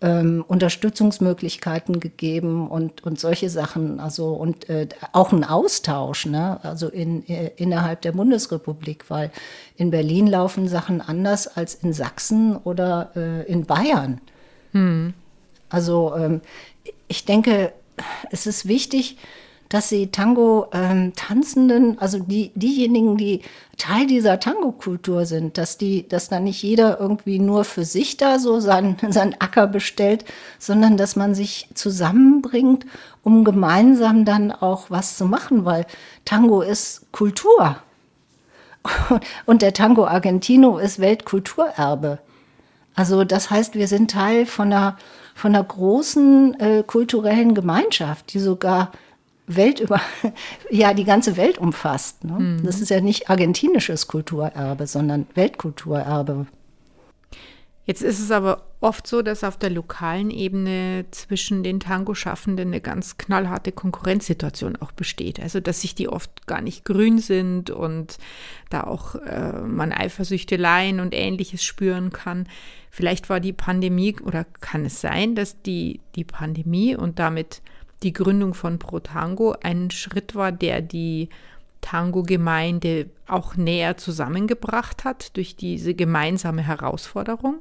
ähm, 0.00 0.44
Unterstützungsmöglichkeiten 0.46 2.00
gegeben 2.00 2.68
und, 2.68 3.02
und 3.04 3.18
solche 3.18 3.50
Sachen. 3.50 4.00
Also 4.00 4.32
und 4.32 4.68
äh, 4.68 4.88
auch 5.12 5.32
ein 5.32 5.44
Austausch, 5.44 6.26
ne? 6.26 6.60
also 6.62 6.88
in, 6.88 7.26
äh, 7.28 7.50
innerhalb 7.56 8.02
der 8.02 8.12
Bundesrepublik, 8.12 9.10
weil 9.10 9.30
in 9.76 9.90
Berlin 9.90 10.26
laufen 10.26 10.68
Sachen 10.68 11.00
anders 11.00 11.48
als 11.48 11.74
in 11.74 11.92
Sachsen 11.92 12.56
oder 12.56 13.10
äh, 13.16 13.50
in 13.50 13.66
Bayern. 13.66 14.20
Hm. 14.72 15.14
Also 15.68 16.14
ähm, 16.16 16.40
ich 17.08 17.24
denke, 17.24 17.72
es 18.30 18.46
ist 18.46 18.68
wichtig, 18.68 19.18
dass 19.68 19.88
sie 19.88 20.10
Tango-Tanzenden, 20.10 21.84
ähm, 21.90 21.96
also 21.98 22.18
die, 22.18 22.52
diejenigen, 22.54 23.16
die 23.16 23.42
Teil 23.76 24.06
dieser 24.06 24.40
Tango-Kultur 24.40 25.26
sind, 25.26 25.58
dass 25.58 25.76
die, 25.78 26.08
dass 26.08 26.28
da 26.28 26.40
nicht 26.40 26.62
jeder 26.62 26.98
irgendwie 26.98 27.38
nur 27.38 27.64
für 27.64 27.84
sich 27.84 28.16
da 28.16 28.38
so 28.38 28.60
seinen, 28.60 28.96
seinen 29.12 29.34
Acker 29.40 29.66
bestellt, 29.66 30.24
sondern 30.58 30.96
dass 30.96 31.16
man 31.16 31.34
sich 31.34 31.68
zusammenbringt, 31.74 32.86
um 33.22 33.44
gemeinsam 33.44 34.24
dann 34.24 34.52
auch 34.52 34.90
was 34.90 35.16
zu 35.16 35.26
machen, 35.26 35.64
weil 35.64 35.86
Tango 36.24 36.62
ist 36.62 37.12
Kultur. 37.12 37.76
Und 39.46 39.62
der 39.62 39.74
Tango 39.74 40.06
Argentino 40.06 40.78
ist 40.78 40.98
Weltkulturerbe. 40.98 42.20
Also 42.94 43.22
das 43.24 43.50
heißt, 43.50 43.74
wir 43.74 43.86
sind 43.86 44.10
Teil 44.10 44.46
von 44.46 44.72
einer, 44.72 44.96
von 45.34 45.54
einer 45.54 45.62
großen 45.62 46.58
äh, 46.58 46.82
kulturellen 46.84 47.54
Gemeinschaft, 47.54 48.32
die 48.32 48.40
sogar 48.40 48.92
weltüber, 49.48 50.00
ja, 50.70 50.94
die 50.94 51.04
ganze 51.04 51.36
Welt 51.36 51.58
umfasst. 51.58 52.24
Ne? 52.24 52.38
Mhm. 52.38 52.64
Das 52.64 52.80
ist 52.80 52.90
ja 52.90 53.00
nicht 53.00 53.30
argentinisches 53.30 54.06
Kulturerbe, 54.06 54.86
sondern 54.86 55.26
Weltkulturerbe. 55.34 56.46
Jetzt 57.88 58.02
ist 58.02 58.20
es 58.20 58.30
aber 58.30 58.66
oft 58.80 59.06
so, 59.06 59.22
dass 59.22 59.44
auf 59.44 59.56
der 59.56 59.70
lokalen 59.70 60.30
Ebene 60.30 61.06
zwischen 61.10 61.62
den 61.62 61.80
Tango-Schaffenden 61.80 62.68
eine 62.68 62.82
ganz 62.82 63.16
knallharte 63.16 63.72
Konkurrenzsituation 63.72 64.76
auch 64.76 64.92
besteht. 64.92 65.40
Also, 65.40 65.60
dass 65.60 65.80
sich 65.80 65.94
die 65.94 66.06
oft 66.06 66.46
gar 66.46 66.60
nicht 66.60 66.84
grün 66.84 67.18
sind 67.18 67.70
und 67.70 68.18
da 68.68 68.82
auch 68.82 69.14
äh, 69.14 69.62
man 69.62 69.92
Eifersüchteleien 69.94 71.00
und 71.00 71.14
Ähnliches 71.14 71.64
spüren 71.64 72.10
kann. 72.12 72.46
Vielleicht 72.90 73.30
war 73.30 73.40
die 73.40 73.54
Pandemie 73.54 74.16
oder 74.20 74.44
kann 74.60 74.84
es 74.84 75.00
sein, 75.00 75.34
dass 75.34 75.62
die, 75.62 76.00
die 76.14 76.24
Pandemie 76.24 76.94
und 76.94 77.18
damit 77.18 77.62
die 78.02 78.12
Gründung 78.12 78.54
von 78.54 78.78
Pro 78.78 79.00
Tango 79.00 79.54
ein 79.62 79.90
Schritt 79.90 80.34
war, 80.34 80.52
der 80.52 80.80
die 80.80 81.28
Tango-Gemeinde 81.80 83.10
auch 83.26 83.56
näher 83.56 83.96
zusammengebracht 83.96 85.04
hat 85.04 85.36
durch 85.36 85.56
diese 85.56 85.94
gemeinsame 85.94 86.62
Herausforderung? 86.62 87.58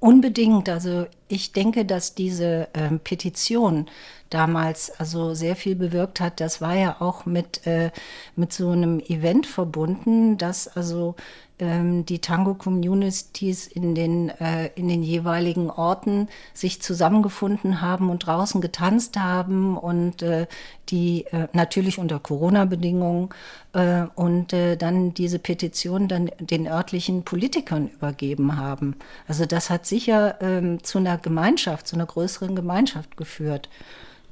Unbedingt. 0.00 0.68
Also 0.68 1.06
ich 1.34 1.52
denke, 1.52 1.84
dass 1.84 2.14
diese 2.14 2.68
ähm, 2.74 3.00
Petition 3.00 3.86
damals 4.30 4.92
also 5.00 5.34
sehr 5.34 5.56
viel 5.56 5.74
bewirkt 5.74 6.20
hat. 6.20 6.40
Das 6.40 6.60
war 6.60 6.74
ja 6.74 6.96
auch 7.00 7.26
mit, 7.26 7.66
äh, 7.66 7.90
mit 8.36 8.52
so 8.52 8.70
einem 8.70 9.00
Event 9.00 9.46
verbunden, 9.46 10.38
dass 10.38 10.68
also 10.68 11.16
ähm, 11.58 12.04
die 12.04 12.18
Tango-Communities 12.18 13.68
in, 13.68 13.94
den, 13.94 14.28
äh, 14.28 14.70
in 14.74 14.88
den 14.88 15.02
jeweiligen 15.02 15.70
Orten 15.70 16.28
sich 16.52 16.82
zusammengefunden 16.82 17.80
haben 17.80 18.10
und 18.10 18.26
draußen 18.26 18.60
getanzt 18.60 19.18
haben 19.18 19.76
und 19.76 20.22
äh, 20.22 20.46
die 20.88 21.26
äh, 21.26 21.46
natürlich 21.52 21.98
unter 21.98 22.18
Corona-Bedingungen 22.18 23.28
äh, 23.72 24.02
und 24.16 24.52
äh, 24.52 24.76
dann 24.76 25.14
diese 25.14 25.38
Petition 25.38 26.08
dann 26.08 26.30
den 26.40 26.66
örtlichen 26.66 27.22
Politikern 27.22 27.88
übergeben 27.88 28.56
haben. 28.56 28.96
Also 29.28 29.46
das 29.46 29.70
hat 29.70 29.86
sicher 29.86 30.40
ähm, 30.40 30.82
zu 30.82 30.98
einer 30.98 31.18
Gemeinschaft, 31.24 31.88
zu 31.88 31.96
einer 31.96 32.06
größeren 32.06 32.54
Gemeinschaft 32.54 33.16
geführt. 33.16 33.68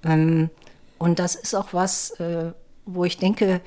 Ähm, 0.05 0.51
und 0.99 1.19
das 1.19 1.35
ist 1.35 1.57
auch 1.57 1.73
was, 1.73 2.13
äh, 2.21 2.53
wo 2.87 3.05
ich 3.05 3.19
denke, 3.19 3.61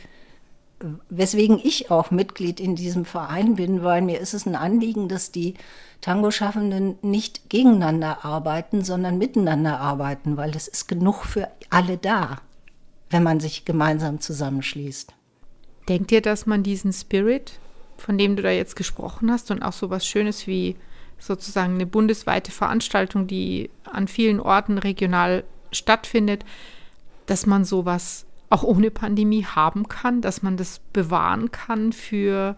weswegen 1.10 1.60
ich 1.62 1.92
auch 1.92 2.12
Mitglied 2.12 2.60
in 2.60 2.76
diesem 2.76 3.06
Verein 3.06 3.56
bin, 3.56 3.84
weil 3.84 4.02
mir 4.02 4.20
ist 4.20 4.34
es 4.34 4.46
ein 4.46 4.56
Anliegen, 4.56 5.08
dass 5.08 5.32
die 5.32 5.56
Tango-Schaffenden 6.02 6.98
nicht 7.02 7.50
gegeneinander 7.50 8.26
arbeiten, 8.26 8.84
sondern 8.84 9.18
miteinander 9.18 9.80
arbeiten, 9.80 10.38
weil 10.38 10.56
es 10.56 10.68
ist 10.68 10.88
genug 10.88 11.24
für 11.24 11.50
alle 11.70 11.98
da, 11.98 12.38
wenn 13.10 13.24
man 13.24 13.40
sich 13.40 13.66
gemeinsam 13.66 14.20
zusammenschließt. 14.20 15.14
Denkt 15.88 16.12
ihr, 16.12 16.22
dass 16.22 16.46
man 16.46 16.64
diesen 16.64 16.92
Spirit, 16.92 17.60
von 17.98 18.18
dem 18.18 18.36
du 18.36 18.42
da 18.42 18.52
jetzt 18.52 18.76
gesprochen 18.76 19.32
hast, 19.32 19.52
und 19.52 19.62
auch 19.62 19.74
so 19.74 19.90
was 19.90 20.06
Schönes 20.06 20.48
wie 20.48 20.76
sozusagen 21.20 21.76
eine 21.76 21.86
bundesweite 21.86 22.52
Veranstaltung, 22.52 23.28
die 23.28 23.70
an 23.84 24.08
vielen 24.08 24.40
Orten 24.40 24.78
regional 24.78 25.44
stattfindet, 25.72 26.46
dass 27.26 27.46
man 27.46 27.66
sowas 27.66 28.26
auch 28.50 28.64
ohne 28.64 28.92
Pandemie 28.92 29.46
haben 29.46 29.88
kann, 29.88 30.22
dass 30.22 30.44
man 30.44 30.58
das 30.58 30.80
bewahren 30.94 31.52
kann 31.52 31.94
für 31.94 32.56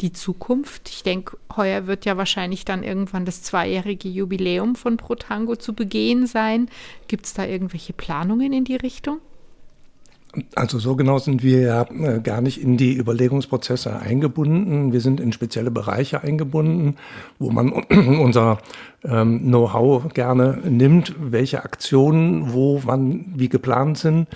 die 0.00 0.12
Zukunft. 0.12 0.88
Ich 0.88 1.02
denke, 1.02 1.38
heuer 1.56 1.86
wird 1.86 2.04
ja 2.04 2.16
wahrscheinlich 2.16 2.64
dann 2.64 2.82
irgendwann 2.82 3.24
das 3.24 3.42
zweijährige 3.42 4.08
Jubiläum 4.08 4.76
von 4.76 4.96
Protango 4.96 5.56
zu 5.56 5.74
begehen 5.74 6.26
sein. 6.26 6.68
Gibt 7.08 7.26
es 7.26 7.34
da 7.34 7.44
irgendwelche 7.44 7.92
Planungen 7.92 8.52
in 8.52 8.64
die 8.64 8.76
Richtung? 8.76 9.20
Also 10.54 10.78
so 10.78 10.94
genau 10.94 11.18
sind 11.18 11.42
wir 11.42 11.60
ja 11.60 11.82
äh, 11.82 12.20
gar 12.20 12.40
nicht 12.40 12.62
in 12.62 12.76
die 12.76 12.96
Überlegungsprozesse 12.96 13.98
eingebunden. 13.98 14.92
Wir 14.92 15.00
sind 15.00 15.18
in 15.18 15.32
spezielle 15.32 15.72
Bereiche 15.72 16.22
eingebunden, 16.22 16.96
wo 17.38 17.50
man 17.50 17.70
unser 17.90 18.58
ähm, 19.04 19.40
Know-how 19.40 20.12
gerne 20.14 20.58
nimmt, 20.64 21.14
welche 21.18 21.64
Aktionen 21.64 22.52
wo, 22.52 22.82
wann, 22.84 23.32
wie 23.34 23.48
geplant 23.48 23.98
sind. 23.98 24.28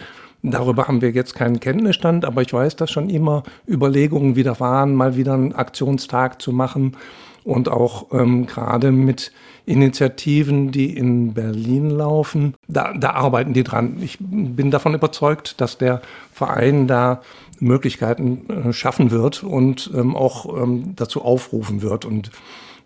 Darüber 0.43 0.89
haben 0.89 1.01
wir 1.01 1.13
jetzt 1.13 1.35
keinen 1.35 1.61
Kenntnisstand, 1.61 2.25
aber 2.25 2.43
ich 2.43 2.53
weiß, 2.53 2.77
dass 2.77 2.91
schon 2.91 3.09
immer 3.09 3.45
Überlegungen 3.67 4.37
wieder 4.37 4.61
waren, 4.61 4.95
mal 4.95 5.17
wieder 5.17 5.35
einen 5.35 5.55
Aktionstag 5.55 6.43
zu 6.43 6.53
machen 6.53 6.97
und 7.45 7.69
auch 7.69 8.13
ähm, 8.13 8.47
gerade 8.47 8.91
mit 8.91 9.33
Initiativen, 9.67 10.73
die 10.73 10.97
in 10.97 11.35
Berlin 11.35 11.91
laufen, 11.91 12.55
da, 12.69 12.93
da 12.93 13.11
arbeiten 13.11 13.53
die 13.53 13.65
dran. 13.65 13.99
Ich 14.03 14.19
bin 14.21 14.71
davon 14.71 14.95
überzeugt, 14.95 15.61
dass 15.61 15.79
der 15.79 16.03
Verein 16.33 16.87
da 16.87 17.23
Möglichkeiten 17.61 18.49
äh, 18.51 18.73
schaffen 18.73 19.11
wird 19.11 19.43
und 19.43 19.91
ähm, 19.95 20.17
auch 20.17 20.63
ähm, 20.63 20.95
dazu 20.97 21.23
aufrufen 21.23 21.83
wird. 21.83 22.05
Und 22.05 22.31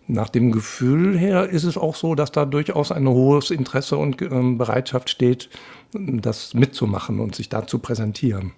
nach 0.07 0.29
dem 0.29 0.51
Gefühl 0.51 1.17
her 1.17 1.49
ist 1.49 1.65
es 1.65 1.77
auch 1.77 1.95
so, 1.95 2.15
dass 2.15 2.31
da 2.31 2.45
durchaus 2.45 2.91
ein 2.91 3.07
hohes 3.07 3.51
Interesse 3.51 3.97
und 3.97 4.21
ähm, 4.21 4.57
Bereitschaft 4.57 5.09
steht, 5.09 5.49
das 5.93 6.53
mitzumachen 6.53 7.19
und 7.19 7.35
sich 7.35 7.49
da 7.49 7.67
zu 7.67 7.79
präsentieren. 7.79 8.53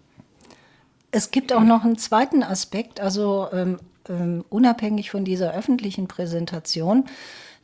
Es 1.12 1.32
gibt 1.32 1.54
auch 1.54 1.64
noch 1.64 1.84
einen 1.84 1.98
zweiten 1.98 2.44
Aspekt, 2.44 3.02
also 3.02 3.48
ähm, 3.52 3.78
ähm, 4.12 4.44
unabhängig 4.50 5.12
von 5.12 5.26
dieser 5.26 5.54
öffentlichen 5.54 6.08
Präsentation. 6.08 7.06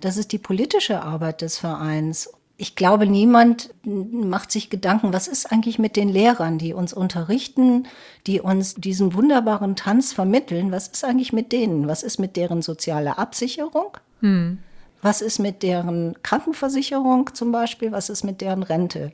Das 0.01 0.17
ist 0.17 0.31
die 0.31 0.37
politische 0.37 1.01
Arbeit 1.01 1.41
des 1.41 1.57
Vereins. 1.57 2.31
Ich 2.57 2.75
glaube, 2.75 3.05
niemand 3.05 3.73
macht 3.83 4.51
sich 4.51 4.69
Gedanken, 4.69 5.13
was 5.13 5.27
ist 5.27 5.51
eigentlich 5.51 5.77
mit 5.77 5.95
den 5.95 6.09
Lehrern, 6.09 6.57
die 6.57 6.73
uns 6.73 6.91
unterrichten, 6.93 7.87
die 8.25 8.41
uns 8.41 8.75
diesen 8.75 9.13
wunderbaren 9.13 9.75
Tanz 9.75 10.13
vermitteln. 10.13 10.71
Was 10.71 10.87
ist 10.87 11.03
eigentlich 11.03 11.33
mit 11.33 11.51
denen? 11.51 11.87
Was 11.87 12.01
ist 12.01 12.17
mit 12.17 12.35
deren 12.35 12.63
sozialer 12.63 13.19
Absicherung? 13.19 13.97
Hm. 14.21 14.57
Was 15.03 15.21
ist 15.21 15.37
mit 15.37 15.61
deren 15.61 16.15
Krankenversicherung 16.23 17.33
zum 17.35 17.51
Beispiel? 17.51 17.91
Was 17.91 18.09
ist 18.09 18.23
mit 18.23 18.41
deren 18.41 18.63
Rente? 18.63 19.11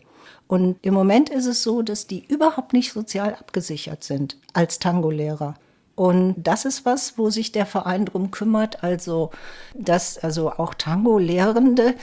Und 0.48 0.78
im 0.82 0.94
Moment 0.94 1.30
ist 1.30 1.46
es 1.46 1.64
so, 1.64 1.82
dass 1.82 2.08
die 2.08 2.26
überhaupt 2.26 2.74
nicht 2.74 2.94
sozial 2.94 3.36
abgesichert 3.36 4.04
sind 4.04 4.38
als 4.54 4.80
Tango-Lehrer. 4.80 5.56
Und 5.96 6.36
das 6.38 6.66
ist 6.66 6.86
was, 6.86 7.18
wo 7.18 7.30
sich 7.30 7.52
der 7.52 7.66
Verein 7.66 8.06
drum 8.06 8.32
kümmert, 8.32 8.84
also 8.84 9.30
dass 9.76 10.18
also 10.18 10.52
auch 10.52 10.74
Tango-Lehrende 10.74 11.94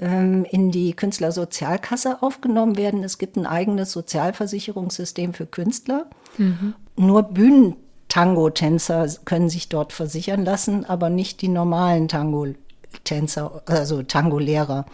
ähm, 0.00 0.44
in 0.50 0.70
die 0.70 0.92
Künstlersozialkasse 0.92 2.22
aufgenommen 2.22 2.76
werden. 2.76 3.02
Es 3.04 3.18
gibt 3.18 3.36
ein 3.36 3.46
eigenes 3.46 3.92
Sozialversicherungssystem 3.92 5.32
für 5.32 5.46
Künstler. 5.46 6.06
Mhm. 6.36 6.74
Nur 6.96 7.22
Bühnentango-Tänzer 7.22 9.08
können 9.24 9.48
sich 9.48 9.68
dort 9.68 9.92
versichern 9.92 10.44
lassen, 10.44 10.84
aber 10.84 11.08
nicht 11.08 11.40
die 11.40 11.48
normalen 11.48 12.08
Tango-Lehrer. 12.08 12.58
Tänzer, 13.04 13.62
also 13.66 14.02
Tango-Lehrer. 14.02 14.86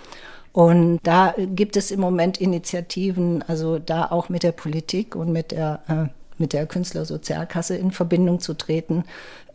Und 0.52 1.00
da 1.02 1.34
gibt 1.36 1.76
es 1.76 1.90
im 1.90 2.00
Moment 2.00 2.40
Initiativen, 2.40 3.42
also 3.42 3.78
da 3.78 4.06
auch 4.06 4.28
mit 4.28 4.42
der 4.42 4.52
Politik 4.52 5.16
und 5.16 5.32
mit 5.32 5.50
der, 5.50 5.80
äh, 5.88 6.06
mit 6.38 6.52
der 6.52 6.66
Künstlersozialkasse 6.66 7.76
in 7.76 7.90
Verbindung 7.90 8.40
zu 8.40 8.54
treten. 8.54 9.04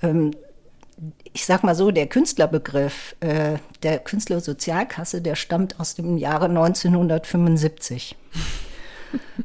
Ähm, 0.02 0.32
ich 1.34 1.46
sag 1.46 1.64
mal 1.64 1.76
so, 1.76 1.92
der 1.92 2.08
Künstlerbegriff 2.08 3.16
äh, 3.22 3.58
der 3.84 4.00
Künstlersozialkasse, 4.00 5.22
der 5.22 5.36
stammt 5.36 5.80
aus 5.80 5.96
dem 5.96 6.18
Jahre 6.18 6.46
1975. 6.46 8.16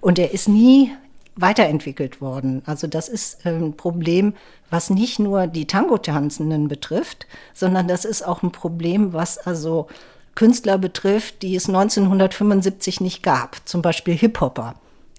Und 0.01 0.19
er 0.19 0.33
ist 0.33 0.49
nie 0.49 0.93
weiterentwickelt 1.37 2.21
worden. 2.21 2.63
Also 2.67 2.87
das 2.87 3.09
ist 3.09 3.45
ein 3.47 3.77
Problem, 3.77 4.35
was 4.71 4.91
nicht 4.91 5.19
nur 5.19 5.47
die 5.47 5.67
Tango-Tanzenden 5.67 6.69
betrifft, 6.69 7.27
sondern 7.53 7.89
das 7.89 8.05
ist 8.05 8.23
auch 8.23 8.43
ein 8.43 8.53
Problem, 8.53 9.13
was 9.13 9.39
also 9.39 9.89
Künstler 10.35 10.79
betrifft, 10.79 11.43
die 11.43 11.55
es 11.55 11.69
1975 11.69 13.01
nicht 13.01 13.23
gab, 13.23 13.57
zum 13.69 13.83
Beispiel 13.83 14.15
Hip-Hopper. 14.15 14.75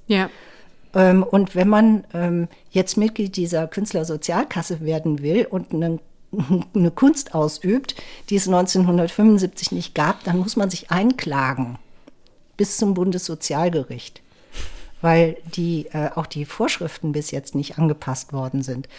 Ja. 0.07 0.29
Ähm, 0.95 1.21
und 1.21 1.55
wenn 1.55 1.69
man 1.69 2.05
ähm, 2.13 2.47
jetzt 2.71 2.97
Mitglied 2.97 3.35
dieser 3.35 3.67
Künstlersozialkasse 3.67 4.81
werden 4.81 5.21
will 5.21 5.45
und 5.45 5.73
eine, 5.73 5.99
eine 6.73 6.91
Kunst 6.91 7.35
ausübt, 7.35 7.95
die 8.29 8.37
es 8.37 8.47
1975 8.47 9.71
nicht 9.71 9.93
gab, 9.93 10.23
dann 10.23 10.39
muss 10.39 10.55
man 10.55 10.69
sich 10.69 10.89
einklagen 10.89 11.77
bis 12.57 12.77
zum 12.77 12.93
Bundessozialgericht 12.93 14.21
weil 15.05 15.37
die, 15.55 15.85
äh, 15.93 16.09
auch 16.15 16.25
die 16.25 16.45
Vorschriften 16.45 17.11
bis 17.11 17.29
jetzt 17.29 17.53
nicht 17.53 17.77
angepasst 17.77 18.33
worden 18.33 18.63
sind. 18.63 18.89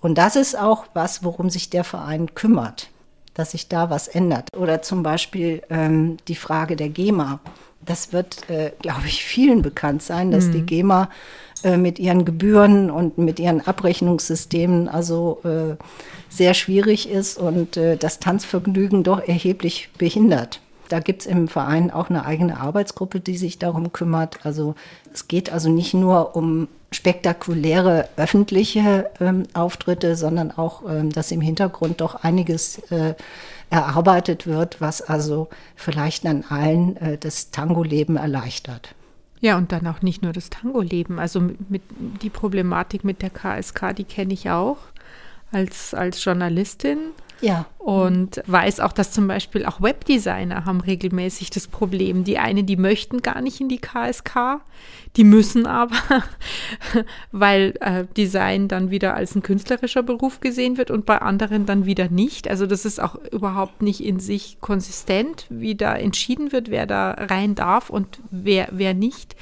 Und 0.00 0.18
das 0.18 0.34
ist 0.34 0.58
auch 0.58 0.86
was, 0.92 1.22
worum 1.22 1.50
sich 1.50 1.70
der 1.70 1.84
Verein 1.84 2.34
kümmert, 2.34 2.90
dass 3.34 3.52
sich 3.52 3.68
da 3.68 3.88
was 3.88 4.08
ändert. 4.08 4.48
Oder 4.56 4.82
zum 4.82 5.04
Beispiel 5.04 5.62
ähm, 5.70 6.16
die 6.26 6.34
Frage 6.34 6.74
der 6.74 6.88
GEMA. 6.88 7.38
Das 7.84 8.12
wird, 8.12 8.48
äh, 8.48 8.72
glaube 8.80 9.06
ich, 9.06 9.24
vielen 9.24 9.62
bekannt 9.62 10.02
sein, 10.02 10.30
dass 10.30 10.46
mhm. 10.46 10.52
die 10.52 10.62
GEMA 10.62 11.08
äh, 11.64 11.76
mit 11.76 11.98
ihren 11.98 12.24
Gebühren 12.24 12.90
und 12.90 13.18
mit 13.18 13.38
ihren 13.38 13.60
Abrechnungssystemen 13.60 14.88
also 14.88 15.40
äh, 15.44 15.76
sehr 16.28 16.54
schwierig 16.54 17.08
ist 17.08 17.38
und 17.38 17.76
äh, 17.76 17.96
das 17.96 18.18
Tanzvergnügen 18.18 19.02
doch 19.02 19.20
erheblich 19.20 19.90
behindert. 19.98 20.60
Da 20.88 21.00
gibt 21.00 21.22
es 21.22 21.26
im 21.26 21.48
Verein 21.48 21.90
auch 21.90 22.10
eine 22.10 22.26
eigene 22.26 22.60
Arbeitsgruppe, 22.60 23.20
die 23.20 23.38
sich 23.38 23.58
darum 23.58 23.92
kümmert. 23.92 24.44
Also 24.44 24.74
es 25.12 25.26
geht 25.26 25.50
also 25.52 25.70
nicht 25.70 25.94
nur 25.94 26.36
um 26.36 26.68
spektakuläre 26.90 28.08
öffentliche 28.16 29.10
ähm, 29.20 29.44
Auftritte, 29.54 30.16
sondern 30.16 30.50
auch, 30.50 30.82
ähm, 30.88 31.10
dass 31.10 31.30
im 31.30 31.40
Hintergrund 31.40 32.00
doch 32.00 32.16
einiges 32.16 32.78
äh, 32.90 33.14
erarbeitet 33.72 34.46
wird, 34.46 34.80
was 34.80 35.00
also 35.00 35.48
vielleicht 35.76 36.26
an 36.26 36.44
allen 36.48 36.96
äh, 36.98 37.18
das 37.18 37.50
Tango-Leben 37.50 38.16
erleichtert. 38.16 38.94
Ja, 39.40 39.56
und 39.56 39.72
dann 39.72 39.86
auch 39.86 40.02
nicht 40.02 40.22
nur 40.22 40.32
das 40.32 40.50
Tango-Leben. 40.50 41.18
Also 41.18 41.40
mit, 41.40 41.82
die 42.22 42.30
Problematik 42.30 43.02
mit 43.02 43.22
der 43.22 43.30
KSK, 43.30 43.94
die 43.96 44.04
kenne 44.04 44.34
ich 44.34 44.50
auch 44.50 44.76
als, 45.50 45.94
als 45.94 46.22
Journalistin. 46.22 46.98
Ja. 47.42 47.66
Und 47.78 48.40
weiß 48.46 48.78
auch, 48.78 48.92
dass 48.92 49.10
zum 49.10 49.26
Beispiel 49.26 49.66
auch 49.66 49.82
Webdesigner 49.82 50.64
haben 50.64 50.80
regelmäßig 50.80 51.50
das 51.50 51.66
Problem. 51.66 52.22
Die 52.22 52.38
einen, 52.38 52.64
die 52.64 52.76
möchten 52.76 53.22
gar 53.22 53.40
nicht 53.40 53.60
in 53.60 53.68
die 53.68 53.80
KSK, 53.80 54.60
die 55.16 55.24
müssen 55.24 55.66
aber, 55.66 55.96
weil 57.32 57.74
äh, 57.80 58.04
Design 58.16 58.68
dann 58.68 58.92
wieder 58.92 59.14
als 59.14 59.34
ein 59.34 59.42
künstlerischer 59.42 60.04
Beruf 60.04 60.38
gesehen 60.38 60.78
wird 60.78 60.92
und 60.92 61.04
bei 61.04 61.20
anderen 61.20 61.66
dann 61.66 61.84
wieder 61.84 62.08
nicht. 62.08 62.48
Also 62.48 62.66
das 62.66 62.84
ist 62.84 63.00
auch 63.00 63.16
überhaupt 63.32 63.82
nicht 63.82 64.02
in 64.02 64.20
sich 64.20 64.58
konsistent, 64.60 65.46
wie 65.50 65.74
da 65.74 65.94
entschieden 65.94 66.52
wird, 66.52 66.70
wer 66.70 66.86
da 66.86 67.10
rein 67.10 67.56
darf 67.56 67.90
und 67.90 68.20
wer, 68.30 68.68
wer 68.70 68.94
nicht. 68.94 69.34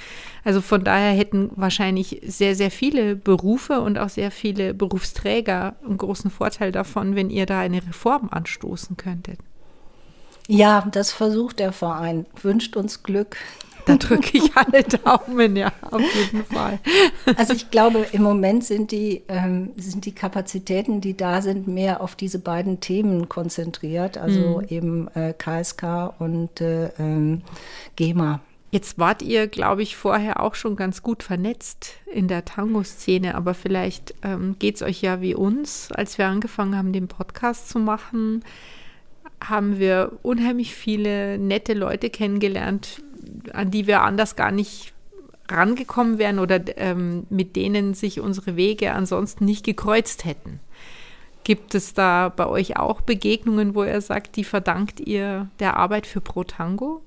Also 0.45 0.61
von 0.61 0.85
daher 0.85 1.13
hätten 1.13 1.51
wahrscheinlich 1.55 2.21
sehr, 2.25 2.55
sehr 2.55 2.71
viele 2.71 3.15
Berufe 3.15 3.81
und 3.81 3.99
auch 3.99 4.09
sehr 4.09 4.31
viele 4.31 4.75
Berufsträger 4.75 5.77
einen 5.85 5.99
großen 5.99 6.31
Vorteil 6.31 6.73
davon, 6.73 7.15
wenn 7.15 7.31
ihr 7.31 7.47
da 7.47 7.61
eine 7.61 7.83
Reform 7.91 8.29
anstoßen 8.31 8.97
könntet. 8.97 9.39
Ja, 10.49 10.87
das 10.91 11.13
versucht 11.13 11.59
der 11.59 11.73
Verein. 11.73 12.27
Wünscht 12.43 12.77
uns 12.77 13.03
Glück. 13.03 13.37
Da 13.87 13.97
drücke 13.97 14.37
ich 14.37 14.57
alle 14.57 14.83
Daumen, 14.83 15.57
ja, 15.57 15.73
auf 15.91 16.03
jeden 16.15 16.45
Fall. 16.45 16.79
Also 17.37 17.55
ich 17.55 17.71
glaube, 17.71 18.07
im 18.13 18.23
Moment 18.23 18.65
sind 18.65 18.91
die, 18.91 19.23
ähm, 19.29 19.71
sind 19.77 20.07
die 20.07 20.15
Kapazitäten, 20.15 21.01
die 21.01 21.17
da 21.17 21.41
sind, 21.41 21.67
mehr 21.67 22.01
auf 22.01 22.15
diese 22.15 22.39
beiden 22.39 22.81
Themen 22.81 23.29
konzentriert, 23.29 24.19
also 24.19 24.61
mhm. 24.61 24.67
eben 24.69 25.09
äh, 25.15 25.33
KSK 25.33 26.15
und 26.19 26.61
äh, 26.61 26.91
ähm, 26.99 27.43
GEMA. 27.97 28.41
Jetzt 28.73 28.99
wart 28.99 29.23
ihr, 29.23 29.49
glaube 29.49 29.83
ich, 29.83 29.97
vorher 29.97 30.41
auch 30.41 30.55
schon 30.55 30.77
ganz 30.77 31.03
gut 31.03 31.25
vernetzt 31.25 31.95
in 32.07 32.29
der 32.29 32.45
Tango-Szene, 32.45 33.35
aber 33.35 33.55
vielleicht 33.55 34.15
ähm, 34.23 34.57
geht 34.61 34.77
es 34.77 34.83
euch 34.83 35.03
ja 35.03 35.21
wie 35.21 35.35
uns, 35.35 35.91
als 35.91 36.19
wir 36.19 36.29
angefangen 36.29 36.77
haben, 36.77 36.93
den 36.93 37.09
Podcast 37.09 37.69
zu 37.69 37.81
machen, 37.81 38.45
haben 39.43 39.81
wir 39.81 40.13
unheimlich 40.23 40.75
viele 40.75 41.37
nette 41.39 41.75
Leute 41.75 42.11
kennengelernt, 42.11 43.03
an 43.53 43.73
die 43.73 43.89
wir 43.89 44.03
anders 44.03 44.37
gar 44.37 44.53
nicht 44.53 44.93
rangekommen 45.49 46.19
wären 46.19 46.39
oder 46.39 46.61
ähm, 46.77 47.27
mit 47.29 47.57
denen 47.57 47.95
sich 47.95 48.21
unsere 48.21 48.55
Wege 48.55 48.93
ansonsten 48.93 49.47
nicht 49.47 49.65
gekreuzt 49.65 50.25
hätten. 50.25 50.61
Gibt 51.43 51.75
es 51.75 51.95
da 51.95 52.29
bei 52.29 52.47
euch 52.47 52.77
auch 52.77 53.01
Begegnungen, 53.01 53.75
wo 53.75 53.83
ihr 53.83 54.01
sagt, 54.01 54.37
die 54.37 54.45
verdankt 54.45 55.01
ihr 55.01 55.49
der 55.59 55.77
Arbeit 55.77 56.07
für 56.07 56.21
Pro 56.21 56.45
Tango? 56.45 57.03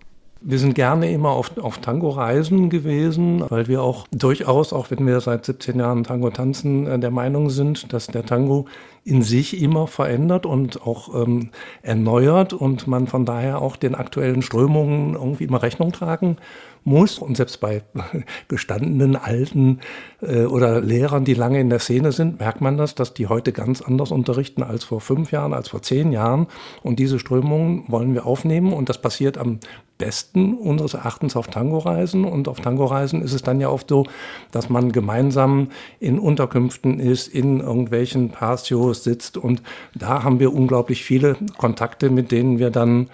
Wir 0.46 0.60
sind 0.60 0.76
gerne 0.76 1.10
immer 1.10 1.30
auf, 1.30 1.58
auf 1.58 1.78
Tango-Reisen 1.78 2.70
gewesen, 2.70 3.46
weil 3.50 3.70
wir 3.70 3.82
auch 3.82 4.08
durchaus, 4.12 4.74
auch 4.74 4.92
wenn 4.92 5.08
wir 5.08 5.22
seit 5.22 5.46
17 5.46 5.80
Jahren 5.80 6.04
Tango 6.04 6.32
tanzen, 6.32 6.86
äh, 6.86 7.00
der 7.00 7.12
Meinung 7.12 7.50
sind, 7.50 7.94
dass 7.94 8.08
der 8.08 8.26
Tango 8.26 8.66
in 9.06 9.22
sich 9.22 9.62
immer 9.62 9.88
verändert 9.88 10.46
und 10.46 10.82
auch 10.82 11.14
ähm, 11.14 11.50
erneuert 11.82 12.54
und 12.54 12.88
man 12.88 13.08
von 13.08 13.26
daher 13.26 13.62
auch 13.62 13.76
den 13.76 13.96
aktuellen 13.96 14.42
Strömungen 14.42 15.16
irgendwie 15.16 15.44
immer 15.44 15.62
Rechnung 15.62 15.92
tragen 15.92 16.38
muss. 16.84 17.20
Und 17.20 17.38
selbst 17.38 17.60
bei 17.60 17.84
gestandenen 18.48 19.16
Alten 19.16 19.80
äh, 20.22 20.46
oder 20.46 20.82
Lehrern, 20.82 21.26
die 21.26 21.34
lange 21.34 21.60
in 21.60 21.70
der 21.70 21.80
Szene 21.80 22.12
sind, 22.12 22.40
merkt 22.40 22.62
man 22.62 22.78
das, 22.78 22.96
dass 22.96 23.14
die 23.14 23.28
heute 23.28 23.52
ganz 23.52 23.82
anders 23.82 24.12
unterrichten 24.12 24.64
als 24.64 24.84
vor 24.84 25.02
fünf 25.02 25.32
Jahren, 25.32 25.54
als 25.54 25.70
vor 25.70 25.82
zehn 25.82 26.12
Jahren. 26.12 26.48
Und 26.82 27.00
diese 27.00 27.20
Strömungen 27.20 27.84
wollen 27.88 28.14
wir 28.14 28.26
aufnehmen. 28.26 28.74
Und 28.74 28.90
das 28.90 29.02
passiert 29.02 29.38
am 29.38 29.60
besten 29.98 30.56
unseres 30.56 30.96
Erachtens 30.96 31.36
auf 31.36 31.48
Tango-Reisen. 31.48 32.26
Und 32.26 32.48
auf 32.48 32.60
Tango-Reisen 32.60 33.22
ist 33.22 33.34
es 33.34 33.44
dann 33.44 33.62
ja 33.62 33.70
oft 33.70 33.90
so, 33.90 34.06
dass 34.52 34.70
man 34.70 34.92
gemeinsam 34.92 35.70
in 36.00 36.20
Unterkünften 36.20 37.00
ist, 37.00 37.28
in 37.28 37.60
irgendwelchen 37.60 38.30
Patios 38.30 38.93
sitzt. 39.02 39.38
Und 39.38 39.64
da 39.96 40.24
haben 40.24 40.40
wir 40.40 40.54
unglaublich 40.54 41.04
viele 41.04 41.38
Kontakte, 41.58 42.12
mit 42.12 42.32
denen 42.32 42.60
wir 42.60 42.70
dann 42.70 43.10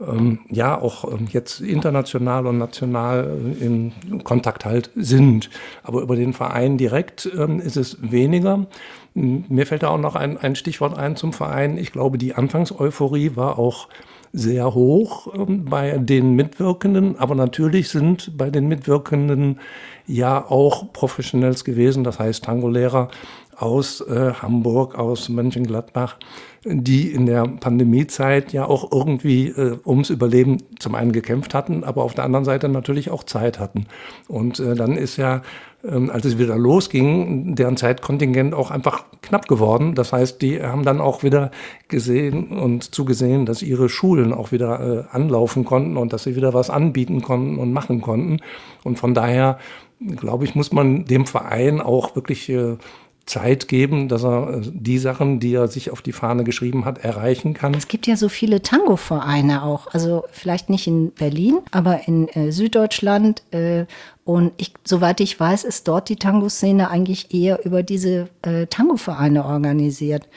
ähm, 0.00 0.40
ja 0.50 0.80
auch 0.80 1.10
ähm, 1.10 1.28
jetzt 1.30 1.60
international 1.60 2.46
und 2.46 2.58
national 2.58 3.38
äh, 3.60 3.64
in 3.64 3.92
Kontakt 4.24 4.64
halt 4.64 4.90
sind. 4.94 5.50
Aber 5.82 6.02
über 6.02 6.16
den 6.16 6.32
Verein 6.32 6.78
direkt 6.78 7.30
ähm, 7.36 7.60
ist 7.60 7.76
es 7.76 7.98
weniger. 8.00 8.66
Mir 9.14 9.66
fällt 9.66 9.84
da 9.84 9.88
auch 9.88 9.98
noch 9.98 10.16
ein, 10.16 10.38
ein 10.38 10.56
Stichwort 10.56 10.98
ein 10.98 11.14
zum 11.14 11.32
Verein. 11.32 11.78
Ich 11.78 11.92
glaube, 11.92 12.18
die 12.18 12.34
Anfangseuphorie 12.34 13.36
war 13.36 13.58
auch 13.58 13.88
sehr 14.32 14.74
hoch 14.74 15.32
ähm, 15.32 15.64
bei 15.64 15.96
den 15.96 16.34
Mitwirkenden, 16.34 17.16
aber 17.18 17.36
natürlich 17.36 17.88
sind 17.88 18.36
bei 18.36 18.50
den 18.50 18.66
Mitwirkenden 18.66 19.60
ja 20.06 20.44
auch 20.44 20.92
Professionals 20.92 21.64
gewesen, 21.64 22.04
das 22.04 22.18
heißt 22.18 22.44
Tango-Lehrer 22.44 23.08
aus 23.56 24.00
äh, 24.00 24.32
Hamburg, 24.34 24.96
aus 24.96 25.28
Mönchengladbach, 25.28 26.16
die 26.64 27.12
in 27.12 27.26
der 27.26 27.46
Pandemiezeit 27.46 28.52
ja 28.52 28.64
auch 28.64 28.90
irgendwie 28.90 29.48
äh, 29.48 29.76
ums 29.84 30.10
Überleben 30.10 30.58
zum 30.78 30.94
einen 30.94 31.12
gekämpft 31.12 31.54
hatten, 31.54 31.84
aber 31.84 32.02
auf 32.02 32.14
der 32.14 32.24
anderen 32.24 32.44
Seite 32.44 32.68
natürlich 32.68 33.10
auch 33.10 33.24
Zeit 33.24 33.58
hatten. 33.58 33.86
Und 34.28 34.60
äh, 34.60 34.74
dann 34.74 34.96
ist 34.96 35.16
ja, 35.16 35.42
ähm, 35.86 36.08
als 36.10 36.24
es 36.24 36.38
wieder 36.38 36.56
losging, 36.56 37.54
deren 37.54 37.76
Zeitkontingent 37.76 38.54
auch 38.54 38.70
einfach 38.70 39.04
knapp 39.20 39.46
geworden. 39.46 39.94
Das 39.94 40.12
heißt, 40.12 40.40
die 40.40 40.62
haben 40.62 40.84
dann 40.84 41.00
auch 41.00 41.22
wieder 41.22 41.50
gesehen 41.88 42.48
und 42.48 42.94
zugesehen, 42.94 43.44
dass 43.44 43.62
ihre 43.62 43.90
Schulen 43.90 44.32
auch 44.32 44.50
wieder 44.50 45.08
äh, 45.10 45.14
anlaufen 45.14 45.64
konnten 45.64 45.98
und 45.98 46.12
dass 46.14 46.24
sie 46.24 46.36
wieder 46.36 46.54
was 46.54 46.70
anbieten 46.70 47.20
konnten 47.20 47.58
und 47.58 47.72
machen 47.72 48.00
konnten. 48.00 48.40
Und 48.82 48.98
von 48.98 49.12
daher, 49.12 49.58
glaube 50.16 50.44
ich, 50.44 50.54
muss 50.54 50.72
man 50.72 51.04
dem 51.04 51.26
Verein 51.26 51.82
auch 51.82 52.16
wirklich 52.16 52.48
äh, 52.48 52.76
Zeit 53.26 53.68
geben, 53.68 54.08
dass 54.08 54.24
er 54.24 54.58
äh, 54.58 54.60
die 54.64 54.98
Sachen, 54.98 55.40
die 55.40 55.54
er 55.54 55.68
sich 55.68 55.90
auf 55.90 56.02
die 56.02 56.12
Fahne 56.12 56.44
geschrieben 56.44 56.84
hat, 56.84 56.98
erreichen 56.98 57.54
kann. 57.54 57.74
Es 57.74 57.88
gibt 57.88 58.06
ja 58.06 58.16
so 58.16 58.28
viele 58.28 58.62
Tango-Vereine 58.62 59.62
auch, 59.62 59.86
also 59.92 60.24
vielleicht 60.30 60.68
nicht 60.68 60.86
in 60.86 61.10
Berlin, 61.12 61.58
aber 61.70 62.06
in 62.06 62.28
äh, 62.28 62.52
Süddeutschland 62.52 63.42
äh, 63.52 63.86
Und 64.24 64.52
ich, 64.56 64.72
soweit 64.84 65.20
ich 65.20 65.38
weiß, 65.38 65.64
ist 65.64 65.86
dort 65.86 66.08
die 66.08 66.16
Tango-Szene 66.16 66.90
eigentlich 66.90 67.34
eher 67.34 67.64
über 67.64 67.82
diese 67.82 68.28
äh, 68.42 68.66
Tango-Vereine 68.66 69.44
organisiert. 69.44 70.28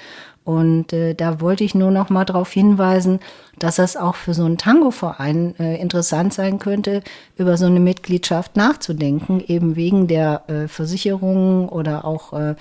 Und 0.47 0.93
äh, 0.93 1.13
da 1.13 1.41
wollte 1.41 1.65
ich 1.65 1.75
nur 1.75 1.91
noch 1.91 2.09
mal 2.09 2.23
darauf 2.23 2.53
hinweisen, 2.53 3.19
dass 3.59 3.75
das 3.75 3.97
auch 3.97 4.15
für 4.15 4.33
so 4.33 4.45
einen 4.45 4.57
Tango-Verein 4.57 5.55
äh, 5.59 5.75
interessant 5.75 6.33
sein 6.33 6.57
könnte, 6.57 7.03
über 7.35 7.57
so 7.57 7.65
eine 7.65 7.81
Mitgliedschaft 7.81 8.55
nachzudenken, 8.55 9.43
eben 9.45 9.75
wegen 9.75 10.07
der 10.07 10.43
äh, 10.47 10.69
Versicherungen 10.69 11.67
oder 11.67 12.05
auch 12.05 12.31
äh, 12.31 12.55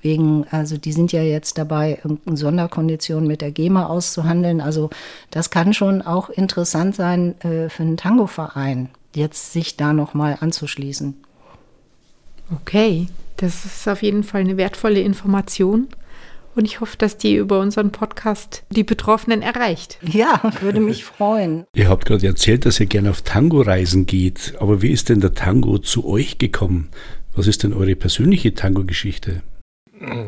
wegen, 0.00 0.46
also 0.50 0.78
die 0.78 0.92
sind 0.92 1.12
ja 1.12 1.20
jetzt 1.20 1.58
dabei, 1.58 1.98
irgendeine 2.02 2.38
Sonderkondition 2.38 3.26
mit 3.26 3.42
der 3.42 3.50
GEMA 3.50 3.84
auszuhandeln. 3.84 4.62
Also 4.62 4.88
das 5.30 5.50
kann 5.50 5.74
schon 5.74 6.00
auch 6.00 6.30
interessant 6.30 6.96
sein 6.96 7.38
äh, 7.42 7.68
für 7.68 7.82
einen 7.82 7.98
Tango-Verein, 7.98 8.88
jetzt 9.14 9.52
sich 9.52 9.76
da 9.76 9.92
noch 9.92 10.14
mal 10.14 10.38
anzuschließen. 10.40 11.14
Okay, 12.62 13.08
das 13.36 13.66
ist 13.66 13.86
auf 13.86 14.02
jeden 14.02 14.24
Fall 14.24 14.40
eine 14.40 14.56
wertvolle 14.56 15.00
Information. 15.00 15.88
Und 16.56 16.64
ich 16.64 16.80
hoffe, 16.80 16.96
dass 16.96 17.18
die 17.18 17.36
über 17.36 17.60
unseren 17.60 17.92
Podcast 17.92 18.64
die 18.70 18.82
Betroffenen 18.82 19.42
erreicht. 19.42 19.98
Ja, 20.02 20.40
würde 20.62 20.80
mich 20.80 21.04
freuen. 21.04 21.66
Ihr 21.74 21.90
habt 21.90 22.06
gerade 22.06 22.26
erzählt, 22.26 22.64
dass 22.64 22.80
ihr 22.80 22.86
gerne 22.86 23.10
auf 23.10 23.20
Tango-Reisen 23.20 24.06
geht. 24.06 24.54
Aber 24.58 24.80
wie 24.80 24.90
ist 24.90 25.10
denn 25.10 25.20
der 25.20 25.34
Tango 25.34 25.76
zu 25.78 26.06
euch 26.06 26.38
gekommen? 26.38 26.88
Was 27.34 27.46
ist 27.46 27.62
denn 27.62 27.74
eure 27.74 27.94
persönliche 27.94 28.54
Tango-Geschichte? 28.54 29.42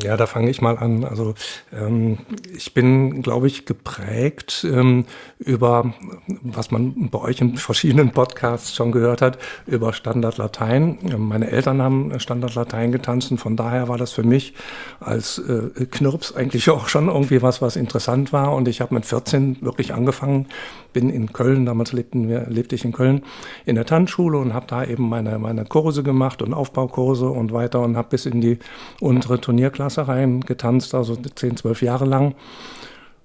Ja, 0.03 0.17
da 0.17 0.25
fange 0.25 0.49
ich 0.49 0.61
mal 0.61 0.77
an. 0.77 1.03
Also 1.03 1.35
ähm, 1.71 2.17
ich 2.55 2.73
bin, 2.73 3.21
glaube 3.21 3.47
ich, 3.47 3.65
geprägt 3.65 4.65
ähm, 4.69 5.05
über, 5.37 5.93
was 6.27 6.71
man 6.71 7.09
bei 7.09 7.19
euch 7.19 7.39
in 7.39 7.57
verschiedenen 7.57 8.11
Podcasts 8.11 8.75
schon 8.75 8.91
gehört 8.91 9.21
hat, 9.21 9.37
über 9.67 9.93
Standard 9.93 10.37
Latein. 10.37 10.97
Meine 11.17 11.51
Eltern 11.51 11.81
haben 11.81 12.19
Standard 12.19 12.55
Latein 12.55 12.91
getanzt 12.91 13.29
und 13.31 13.37
von 13.37 13.55
daher 13.55 13.87
war 13.87 13.97
das 13.97 14.11
für 14.11 14.23
mich 14.23 14.55
als 14.99 15.37
äh, 15.37 15.85
Knirps 15.85 16.35
eigentlich 16.35 16.69
auch 16.69 16.87
schon 16.87 17.07
irgendwie 17.07 17.41
was, 17.43 17.61
was 17.61 17.75
interessant 17.75 18.33
war. 18.33 18.55
Und 18.55 18.67
ich 18.67 18.81
habe 18.81 18.95
mit 18.95 19.05
14 19.05 19.57
wirklich 19.61 19.93
angefangen, 19.93 20.47
bin 20.93 21.09
in 21.09 21.33
Köln, 21.33 21.65
damals 21.65 21.93
lebten 21.93 22.27
wir, 22.27 22.47
lebte 22.49 22.75
ich 22.75 22.85
in 22.85 22.91
Köln, 22.91 23.23
in 23.65 23.75
der 23.75 23.85
Tanzschule 23.85 24.37
und 24.37 24.53
habe 24.53 24.67
da 24.67 24.83
eben 24.83 25.07
meine, 25.09 25.39
meine 25.39 25.65
Kurse 25.65 26.03
gemacht 26.03 26.41
und 26.41 26.53
Aufbaukurse 26.53 27.29
und 27.29 27.53
weiter 27.53 27.81
und 27.81 27.97
habe 27.97 28.09
bis 28.09 28.25
in 28.25 28.41
die 28.41 28.59
untere 28.99 29.39
Turnierklasse 29.39 30.07
rein 30.07 30.41
getanzt, 30.41 30.95
also 30.95 31.15
10, 31.15 31.57
12 31.57 31.81
Jahre 31.81 32.05
lang. 32.05 32.35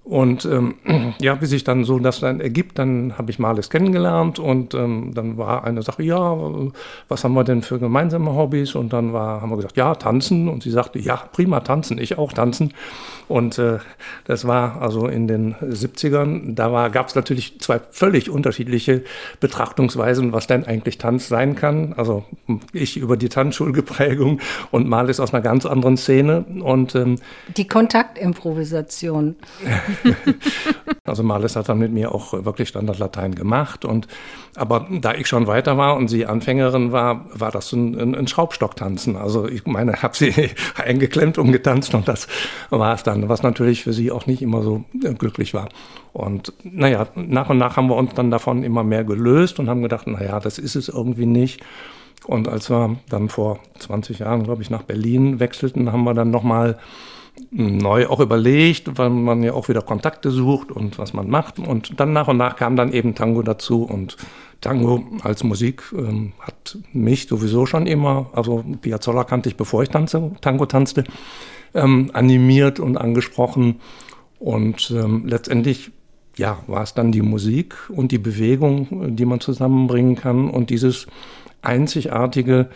Und 0.05 0.45
ähm, 0.45 0.75
ja, 1.19 1.33
bis 1.33 1.49
sich 1.49 1.63
dann 1.63 1.83
so 1.83 1.97
das 1.97 2.19
dann 2.19 2.39
ergibt, 2.39 2.77
dann 2.77 3.17
habe 3.17 3.31
ich 3.31 3.39
Marlies 3.39 3.71
kennengelernt 3.71 4.37
und 4.37 4.75
ähm, 4.75 5.13
dann 5.15 5.37
war 5.37 5.63
eine 5.63 5.81
Sache, 5.81 6.03
ja, 6.03 6.37
was 7.07 7.23
haben 7.23 7.33
wir 7.33 7.43
denn 7.43 7.63
für 7.63 7.79
gemeinsame 7.79 8.35
Hobbys? 8.35 8.75
Und 8.75 8.93
dann 8.93 9.13
war, 9.13 9.41
haben 9.41 9.49
wir 9.49 9.55
gesagt, 9.55 9.77
ja, 9.77 9.95
tanzen. 9.95 10.47
Und 10.47 10.61
sie 10.61 10.69
sagte, 10.69 10.99
ja, 10.99 11.15
prima, 11.15 11.61
tanzen, 11.61 11.97
ich 11.97 12.19
auch 12.19 12.33
tanzen. 12.33 12.71
Und 13.27 13.57
äh, 13.57 13.79
das 14.25 14.45
war 14.45 14.79
also 14.79 15.07
in 15.07 15.27
den 15.27 15.55
70ern, 15.55 16.53
da 16.53 16.89
gab 16.89 17.07
es 17.07 17.15
natürlich 17.15 17.59
zwei 17.59 17.79
völlig 17.89 18.29
unterschiedliche 18.29 19.03
Betrachtungsweisen, 19.39 20.31
was 20.33 20.45
denn 20.45 20.65
eigentlich 20.65 20.99
Tanz 20.99 21.27
sein 21.27 21.55
kann. 21.55 21.93
Also 21.93 22.25
ich 22.73 22.97
über 22.97 23.17
die 23.17 23.29
Tanzschulgeprägung 23.29 24.39
und 24.69 24.87
Marlies 24.87 25.19
aus 25.19 25.33
einer 25.33 25.41
ganz 25.41 25.65
anderen 25.65 25.97
Szene. 25.97 26.45
Und 26.61 26.93
ähm, 26.93 27.15
die 27.57 27.67
Kontaktimprovisation. 27.67 29.35
also 31.05 31.23
Marlis 31.23 31.55
hat 31.55 31.69
dann 31.69 31.79
mit 31.79 31.91
mir 31.91 32.13
auch 32.13 32.33
wirklich 32.45 32.69
Standardlatein 32.69 33.35
gemacht. 33.35 33.85
Und, 33.85 34.07
aber 34.55 34.87
da 34.89 35.13
ich 35.13 35.27
schon 35.27 35.47
weiter 35.47 35.77
war 35.77 35.95
und 35.95 36.07
sie 36.07 36.25
Anfängerin 36.25 36.91
war, 36.91 37.25
war 37.33 37.51
das 37.51 37.71
ein, 37.73 37.99
ein, 37.99 38.15
ein 38.15 38.27
Schraubstocktanzen. 38.27 39.15
Also 39.15 39.47
ich 39.47 39.65
meine, 39.65 40.01
habe 40.01 40.15
sie 40.15 40.33
eingeklemmt 40.75 41.37
und 41.37 41.51
getanzt 41.51 41.93
und 41.93 42.07
das 42.07 42.27
war 42.69 42.95
es 42.95 43.03
dann, 43.03 43.29
was 43.29 43.43
natürlich 43.43 43.83
für 43.83 43.93
sie 43.93 44.11
auch 44.11 44.25
nicht 44.25 44.41
immer 44.41 44.61
so 44.61 44.83
äh, 45.03 45.13
glücklich 45.13 45.53
war. 45.53 45.69
Und 46.13 46.53
naja, 46.63 47.07
nach 47.15 47.49
und 47.49 47.57
nach 47.57 47.77
haben 47.77 47.89
wir 47.89 47.95
uns 47.95 48.13
dann 48.13 48.31
davon 48.31 48.63
immer 48.63 48.83
mehr 48.83 49.03
gelöst 49.03 49.59
und 49.59 49.69
haben 49.69 49.81
gedacht, 49.81 50.07
naja, 50.07 50.39
das 50.39 50.57
ist 50.57 50.75
es 50.75 50.87
irgendwie 50.87 51.25
nicht. 51.25 51.61
Und 52.25 52.47
als 52.47 52.69
wir 52.69 52.97
dann 53.09 53.29
vor 53.29 53.59
20 53.77 54.19
Jahren, 54.19 54.43
glaube 54.43 54.61
ich, 54.61 54.69
nach 54.69 54.83
Berlin 54.83 55.39
wechselten, 55.39 55.91
haben 55.91 56.03
wir 56.05 56.13
dann 56.13 56.31
nochmal 56.31 56.71
mal 56.71 56.79
neu 57.51 58.07
auch 58.07 58.19
überlegt, 58.19 58.97
weil 58.97 59.09
man 59.09 59.43
ja 59.43 59.53
auch 59.53 59.69
wieder 59.69 59.81
Kontakte 59.81 60.31
sucht 60.31 60.71
und 60.71 60.97
was 60.97 61.13
man 61.13 61.29
macht. 61.29 61.59
Und 61.59 61.99
dann 61.99 62.13
nach 62.13 62.27
und 62.27 62.37
nach 62.37 62.55
kam 62.55 62.75
dann 62.75 62.91
eben 62.91 63.15
Tango 63.15 63.41
dazu 63.41 63.83
und 63.83 64.17
Tango 64.61 65.03
als 65.21 65.43
Musik 65.43 65.83
ähm, 65.97 66.33
hat 66.39 66.77
mich 66.91 67.27
sowieso 67.27 67.65
schon 67.65 67.87
immer, 67.87 68.29
also 68.33 68.63
Piazzolla 68.81 69.23
kannte 69.23 69.49
ich, 69.49 69.57
bevor 69.57 69.83
ich 69.83 69.89
tanze, 69.89 70.31
Tango 70.41 70.65
tanzte, 70.65 71.03
ähm, 71.73 72.09
animiert 72.13 72.79
und 72.79 72.97
angesprochen. 72.97 73.79
Und 74.39 74.91
ähm, 74.95 75.25
letztendlich 75.25 75.91
ja, 76.37 76.57
war 76.67 76.83
es 76.83 76.93
dann 76.93 77.11
die 77.11 77.21
Musik 77.21 77.75
und 77.89 78.11
die 78.11 78.17
Bewegung, 78.17 79.15
die 79.15 79.25
man 79.25 79.39
zusammenbringen 79.39 80.15
kann 80.15 80.49
und 80.49 80.69
dieses 80.69 81.07
einzigartige 81.61 82.69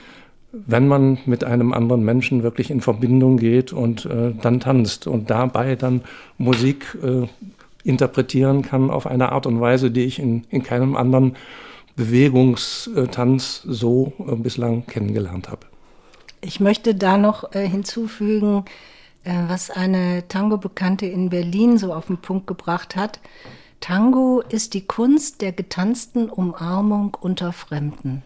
wenn 0.51 0.87
man 0.87 1.19
mit 1.25 1.43
einem 1.43 1.73
anderen 1.73 2.03
Menschen 2.03 2.43
wirklich 2.43 2.71
in 2.71 2.81
Verbindung 2.81 3.37
geht 3.37 3.71
und 3.71 4.05
äh, 4.05 4.33
dann 4.41 4.59
tanzt 4.59 5.07
und 5.07 5.29
dabei 5.29 5.75
dann 5.75 6.01
Musik 6.37 6.97
äh, 7.03 7.27
interpretieren 7.83 8.61
kann 8.61 8.89
auf 8.89 9.05
eine 9.05 9.31
Art 9.31 9.45
und 9.45 9.61
Weise, 9.61 9.91
die 9.91 10.03
ich 10.03 10.19
in, 10.19 10.45
in 10.49 10.63
keinem 10.63 10.95
anderen 10.95 11.35
Bewegungstanz 11.95 13.61
so 13.65 14.13
äh, 14.19 14.35
bislang 14.35 14.85
kennengelernt 14.85 15.49
habe. 15.49 15.67
Ich 16.41 16.59
möchte 16.59 16.95
da 16.95 17.17
noch 17.17 17.53
äh, 17.53 17.67
hinzufügen, 17.67 18.65
äh, 19.23 19.33
was 19.47 19.69
eine 19.69 20.27
Tango-Bekannte 20.27 21.05
in 21.05 21.29
Berlin 21.29 21.77
so 21.77 21.93
auf 21.93 22.07
den 22.07 22.17
Punkt 22.17 22.47
gebracht 22.47 22.95
hat. 22.95 23.19
Tango 23.81 24.41
ist 24.47 24.73
die 24.73 24.85
Kunst 24.85 25.41
der 25.41 25.51
getanzten 25.51 26.29
Umarmung 26.29 27.17
unter 27.19 27.53
Fremden. 27.53 28.23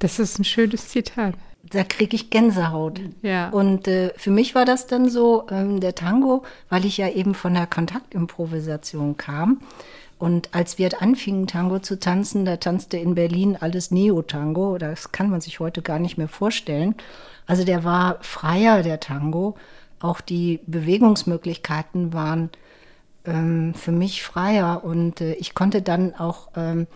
Das 0.00 0.18
ist 0.18 0.38
ein 0.38 0.44
schönes 0.44 0.88
Zitat. 0.88 1.34
Da 1.62 1.84
kriege 1.84 2.16
ich 2.16 2.30
Gänsehaut. 2.30 3.00
Ja. 3.22 3.50
Und 3.50 3.86
äh, 3.86 4.12
für 4.16 4.30
mich 4.30 4.54
war 4.54 4.64
das 4.64 4.86
dann 4.86 5.08
so, 5.08 5.46
ähm, 5.50 5.78
der 5.78 5.94
Tango, 5.94 6.42
weil 6.70 6.86
ich 6.86 6.96
ja 6.96 7.08
eben 7.08 7.34
von 7.34 7.54
der 7.54 7.66
Kontaktimprovisation 7.66 9.18
kam. 9.18 9.60
Und 10.18 10.54
als 10.54 10.78
wir 10.78 11.02
anfingen, 11.02 11.46
Tango 11.46 11.78
zu 11.78 11.98
tanzen, 11.98 12.44
da 12.44 12.56
tanzte 12.56 12.96
in 12.96 13.14
Berlin 13.14 13.58
alles 13.60 13.90
Neo-Tango. 13.90 14.78
Das 14.78 15.12
kann 15.12 15.30
man 15.30 15.42
sich 15.42 15.60
heute 15.60 15.82
gar 15.82 15.98
nicht 15.98 16.16
mehr 16.16 16.28
vorstellen. 16.28 16.94
Also 17.46 17.64
der 17.64 17.84
war 17.84 18.18
freier, 18.22 18.82
der 18.82 19.00
Tango. 19.00 19.56
Auch 20.00 20.22
die 20.22 20.60
Bewegungsmöglichkeiten 20.66 22.14
waren 22.14 22.48
ähm, 23.26 23.74
für 23.74 23.92
mich 23.92 24.22
freier. 24.22 24.82
Und 24.82 25.20
äh, 25.20 25.34
ich 25.34 25.54
konnte 25.54 25.82
dann 25.82 26.14
auch 26.14 26.48
ähm, 26.56 26.86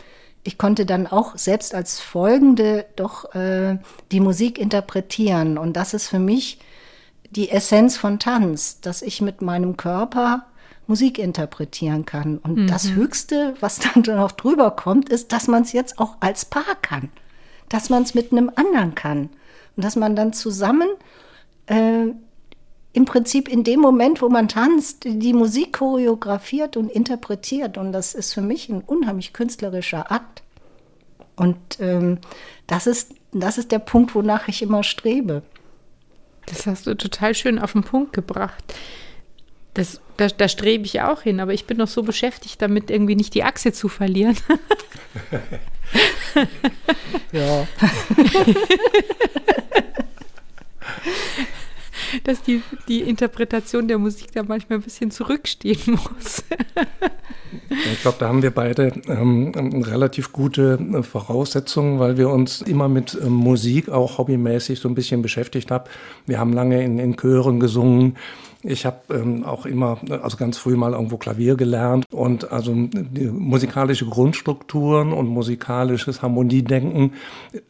ich 0.45 0.59
konnte 0.59 0.87
dann 0.87 1.07
auch 1.07 1.37
selbst 1.37 1.75
als 1.75 2.01
Folgende 2.01 2.85
doch 2.97 3.35
äh, 3.35 3.79
die 4.13 4.21
Musik 4.21 4.59
interpretieren. 4.59 5.57
Und 5.57 5.73
das 5.75 5.95
ist 5.95 6.09
für 6.09 6.19
mich 6.19 6.59
die 7.31 7.51
Essenz 7.51 7.97
von 7.97 8.19
Tanz, 8.19 8.81
dass 8.81 9.03
ich 9.03 9.23
mit 9.23 9.41
meinem 9.41 9.77
Körper 9.77 10.45
Musik 10.87 11.19
interpretieren 11.19 12.05
kann. 12.05 12.37
Und 12.37 12.59
mhm. 12.59 12.67
das 12.67 12.93
Höchste, 12.93 13.55
was 13.61 13.79
dann 13.79 14.03
noch 14.17 14.33
drüber 14.33 14.71
kommt, 14.71 15.09
ist, 15.09 15.33
dass 15.33 15.49
man 15.49 15.63
es 15.63 15.73
jetzt 15.73 15.99
auch 15.99 16.19
als 16.21 16.45
Paar 16.45 16.77
kann. 16.83 17.09
Dass 17.71 17.89
man 17.89 18.03
es 18.03 18.15
mit 18.15 18.31
einem 18.31 18.51
anderen 18.55 18.95
kann. 18.95 19.31
Und 19.77 19.85
dass 19.85 19.97
man 19.97 20.15
dann 20.15 20.35
zusammen 20.35 20.89
äh, 21.67 22.09
im 22.95 23.05
Prinzip 23.07 23.49
in 23.49 23.65
dem 23.65 23.81
Moment, 23.81 24.23
wo 24.23 24.29
man 24.29 24.49
tanzt, 24.49 25.03
die 25.05 25.33
Musik 25.33 25.73
choreografiert 25.75 26.77
und 26.77 26.89
interpretiert. 26.89 27.77
Und 27.77 27.91
das 27.91 28.15
ist 28.15 28.33
für 28.33 28.41
mich 28.41 28.69
ein 28.69 28.83
unheimlich 28.83 29.33
künstlerischer 29.33 30.13
Akt. 30.13 30.45
Und 31.35 31.59
ähm, 31.81 32.19
das, 32.69 32.87
ist, 32.87 33.13
das 33.33 33.59
ist 33.59 33.73
der 33.73 33.81
Punkt, 33.81 34.15
wonach 34.15 34.47
ich 34.47 34.63
immer 34.63 34.85
strebe. 34.85 35.43
Das 36.47 36.69
hast 36.69 36.87
du 36.87 36.95
total 36.95 37.35
schön 37.35 37.59
auf 37.59 37.73
den 37.73 37.83
Punkt 37.83 38.13
gebracht. 38.13 38.63
Das, 39.75 40.01
da, 40.17 40.29
da 40.29 40.47
strebe 40.47 40.85
ich 40.85 41.01
auch 41.01 41.23
hin, 41.23 41.41
aber 41.41 41.53
ich 41.53 41.67
bin 41.67 41.79
noch 41.79 41.89
so 41.89 42.05
beschäftigt 42.05 42.63
damit, 42.63 42.93
irgendwie 42.93 43.17
nicht 43.17 43.35
die 43.35 43.43
Achse 43.43 43.73
zu 43.73 43.89
verlieren. 43.89 44.37
ja. 47.33 47.67
dass 52.23 52.43
die, 52.43 52.63
die 52.89 53.01
Interpretation 53.01 53.89
der 53.89 53.99
Musik 53.99 54.33
da 54.33 54.43
manchmal 54.43 54.79
ein 54.79 54.83
bisschen 54.83 55.11
zurückstehen 55.11 55.81
muss. 55.87 56.45
Ich 57.93 58.03
glaube, 58.03 58.17
da 58.21 58.29
haben 58.29 58.43
wir 58.43 58.51
beide 58.51 58.93
ähm, 59.09 59.53
relativ 59.85 60.33
gute 60.33 60.79
äh, 60.79 61.03
Voraussetzungen, 61.03 61.99
weil 61.99 62.17
wir 62.17 62.29
uns 62.31 62.63
immer 62.63 62.89
mit 62.89 63.15
äh, 63.15 63.29
Musik 63.29 63.89
auch 63.89 64.19
hobbymäßig 64.19 64.79
so 64.79 64.89
ein 64.89 64.95
bisschen 64.95 65.23
beschäftigt 65.23 65.71
haben. 65.71 65.85
Wir 66.27 66.39
haben 66.39 66.53
lange 66.53 66.83
in, 66.83 66.99
in 66.99 67.17
Chören 67.17 67.61
gesungen. 67.61 68.17
Ich 68.65 68.87
habe 68.87 68.99
ähm, 69.11 69.45
auch 69.45 69.67
immer, 69.67 69.99
also 70.23 70.37
ganz 70.37 70.57
früh 70.57 70.75
mal 70.75 70.93
irgendwo 70.93 71.19
Klavier 71.19 71.55
gelernt 71.55 72.07
und 72.11 72.51
also 72.51 72.75
musikalische 72.75 74.07
Grundstrukturen 74.07 75.13
und 75.13 75.29
musikalisches 75.29 76.23
Harmoniedenken 76.23 77.13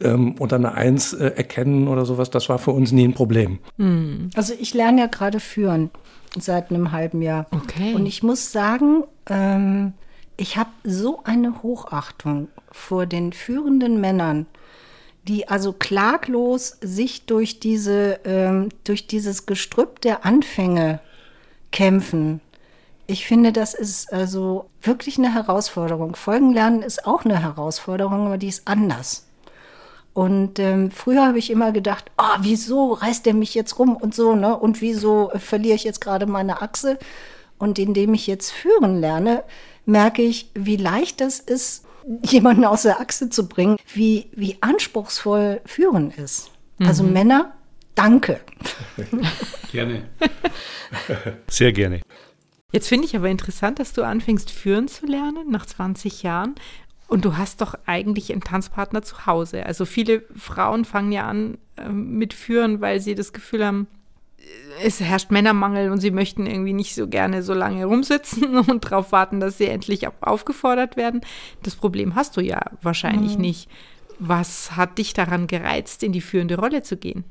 ähm, 0.01 0.35
unter 0.39 0.55
einer 0.55 0.73
Eins 0.73 1.13
äh, 1.13 1.33
erkennen 1.35 1.87
oder 1.89 2.05
sowas, 2.05 2.29
das 2.29 2.47
war 2.47 2.59
für 2.59 2.71
uns 2.71 2.91
nie 2.91 3.05
ein 3.05 3.13
Problem. 3.13 3.59
Hm. 3.77 4.29
Also 4.35 4.53
ich 4.59 4.73
lerne 4.73 5.01
ja 5.01 5.07
gerade 5.07 5.39
führen 5.39 5.89
seit 6.37 6.69
einem 6.69 6.91
halben 6.91 7.21
Jahr. 7.21 7.47
Okay. 7.51 7.93
Und 7.93 8.05
ich 8.05 8.23
muss 8.23 8.51
sagen, 8.51 9.03
ähm, 9.29 9.93
ich 10.37 10.57
habe 10.57 10.69
so 10.83 11.21
eine 11.23 11.61
Hochachtung 11.63 12.47
vor 12.71 13.05
den 13.05 13.33
führenden 13.33 14.01
Männern, 14.01 14.47
die 15.27 15.47
also 15.47 15.73
klaglos 15.73 16.77
sich 16.81 17.25
durch, 17.25 17.59
diese, 17.59 18.19
ähm, 18.25 18.69
durch 18.83 19.07
dieses 19.07 19.45
Gestrüpp 19.45 20.01
der 20.01 20.25
Anfänge 20.25 20.99
kämpfen. 21.71 22.41
Ich 23.07 23.27
finde, 23.27 23.51
das 23.51 23.73
ist 23.73 24.11
also 24.11 24.69
wirklich 24.81 25.17
eine 25.17 25.33
Herausforderung. 25.33 26.15
Folgenlernen 26.15 26.81
ist 26.81 27.05
auch 27.05 27.25
eine 27.25 27.41
Herausforderung, 27.41 28.27
aber 28.27 28.37
die 28.37 28.47
ist 28.47 28.67
anders. 28.67 29.27
Und 30.13 30.59
ähm, 30.59 30.91
früher 30.91 31.25
habe 31.27 31.39
ich 31.39 31.51
immer 31.51 31.71
gedacht, 31.71 32.09
oh, 32.17 32.37
wieso 32.39 32.93
reißt 32.93 33.25
der 33.25 33.33
mich 33.33 33.53
jetzt 33.53 33.77
rum 33.77 33.97
und 33.97 34.15
so, 34.15 34.33
ne? 34.33 34.57
Und 34.57 34.81
wieso 34.81 35.29
verliere 35.35 35.75
ich 35.75 35.83
jetzt 35.83 35.99
gerade 35.99 36.25
meine 36.25 36.61
Achse? 36.61 36.97
Und 37.57 37.79
indem 37.79 38.13
ich 38.13 38.25
jetzt 38.25 38.51
führen 38.51 39.01
lerne, 39.01 39.43
merke 39.85 40.21
ich, 40.21 40.49
wie 40.53 40.77
leicht 40.77 41.19
das 41.19 41.39
ist, 41.39 41.85
jemanden 42.23 42.65
aus 42.65 42.83
der 42.83 42.99
Achse 42.99 43.29
zu 43.29 43.47
bringen, 43.47 43.77
wie, 43.93 44.29
wie 44.35 44.57
anspruchsvoll 44.61 45.61
führen 45.65 46.11
ist. 46.11 46.51
Also 46.79 47.03
mhm. 47.03 47.13
Männer, 47.13 47.53
danke. 47.95 48.41
Gerne. 49.71 50.03
Sehr 51.49 51.73
gerne. 51.73 52.01
Jetzt 52.71 52.89
finde 52.89 53.05
ich 53.05 53.15
aber 53.15 53.29
interessant, 53.29 53.79
dass 53.79 53.93
du 53.93 54.03
anfängst 54.03 54.51
führen 54.51 54.87
zu 54.87 55.05
lernen 55.05 55.49
nach 55.49 55.65
20 55.65 56.23
Jahren. 56.23 56.55
Und 57.07 57.23
du 57.23 57.37
hast 57.37 57.61
doch 57.61 57.75
eigentlich 57.85 58.31
einen 58.31 58.41
Tanzpartner 58.41 59.01
zu 59.01 59.25
Hause. 59.25 59.65
Also 59.65 59.85
viele 59.85 60.23
Frauen 60.35 60.85
fangen 60.85 61.11
ja 61.11 61.27
an 61.27 61.57
äh, 61.77 61.87
mit 61.87 62.33
Führen, 62.33 62.81
weil 62.81 62.99
sie 62.99 63.15
das 63.15 63.31
Gefühl 63.31 63.65
haben, 63.65 63.87
es 64.83 64.99
herrscht 64.99 65.31
Männermangel 65.31 65.91
und 65.91 65.99
sie 65.99 66.11
möchten 66.11 66.45
irgendwie 66.45 66.73
nicht 66.73 66.95
so 66.95 67.07
gerne 67.07 67.43
so 67.43 67.53
lange 67.53 67.85
rumsitzen 67.85 68.57
und 68.69 68.85
darauf 68.85 69.11
warten, 69.11 69.39
dass 69.39 69.57
sie 69.57 69.67
endlich 69.67 70.07
aufgefordert 70.21 70.97
werden. 70.97 71.21
Das 71.63 71.75
Problem 71.75 72.15
hast 72.15 72.37
du 72.37 72.41
ja 72.41 72.61
wahrscheinlich 72.81 73.35
mhm. 73.35 73.41
nicht. 73.41 73.69
Was 74.19 74.75
hat 74.75 74.97
dich 74.97 75.13
daran 75.13 75.47
gereizt, 75.47 76.01
in 76.03 76.13
die 76.13 76.21
führende 76.21 76.57
Rolle 76.57 76.83
zu 76.83 76.97
gehen? 76.97 77.25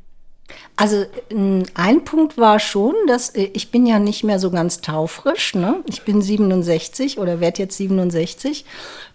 Also 0.76 1.04
ein 1.30 2.04
Punkt 2.04 2.36
war 2.36 2.58
schon, 2.58 2.94
dass 3.06 3.30
äh, 3.30 3.48
ich 3.52 3.70
bin 3.70 3.86
ja 3.86 4.00
nicht 4.00 4.24
mehr 4.24 4.40
so 4.40 4.50
ganz 4.50 4.80
taufrisch, 4.80 5.54
ne? 5.54 5.76
Ich 5.86 6.02
bin 6.02 6.20
67 6.20 7.18
oder 7.18 7.38
werde 7.38 7.62
jetzt 7.62 7.76
67, 7.76 8.64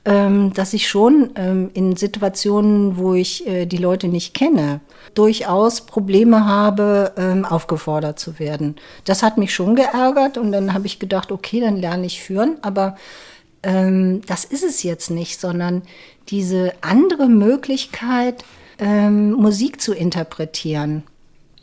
ähm, 0.06 0.54
dass 0.54 0.74
ich 0.74 0.88
schon 0.88 1.32
ähm, 1.36 1.70
in 1.74 1.98
Situationen, 1.98 2.98
wo 2.98 3.13
ich 3.13 3.46
äh, 3.46 3.65
die 3.65 3.78
Leute 3.78 4.08
nicht 4.08 4.34
kenne, 4.34 4.80
durchaus 5.15 5.82
Probleme 5.82 6.46
habe, 6.46 7.12
ähm, 7.18 7.44
aufgefordert 7.44 8.20
zu 8.20 8.39
werden. 8.39 8.78
Das 9.04 9.22
hat 9.22 9.38
mich 9.38 9.54
schon 9.54 9.76
geärgert 9.76 10.38
und 10.38 10.54
dann 10.54 10.74
habe 10.74 10.88
ich 10.88 10.98
gedacht, 10.98 11.30
okay, 11.30 11.60
dann 11.60 11.76
lerne 11.76 12.06
ich 12.06 12.22
führen, 12.22 12.58
aber 12.62 12.96
das 13.62 14.46
ist 14.46 14.63
es 14.63 14.84
jetzt 14.84 15.12
nicht, 15.12 15.38
sondern 15.38 15.82
diese 16.30 16.72
andere 16.80 17.28
Möglichkeit, 17.28 18.46
Musik 18.80 19.82
zu 19.82 19.94
interpretieren. 19.94 21.04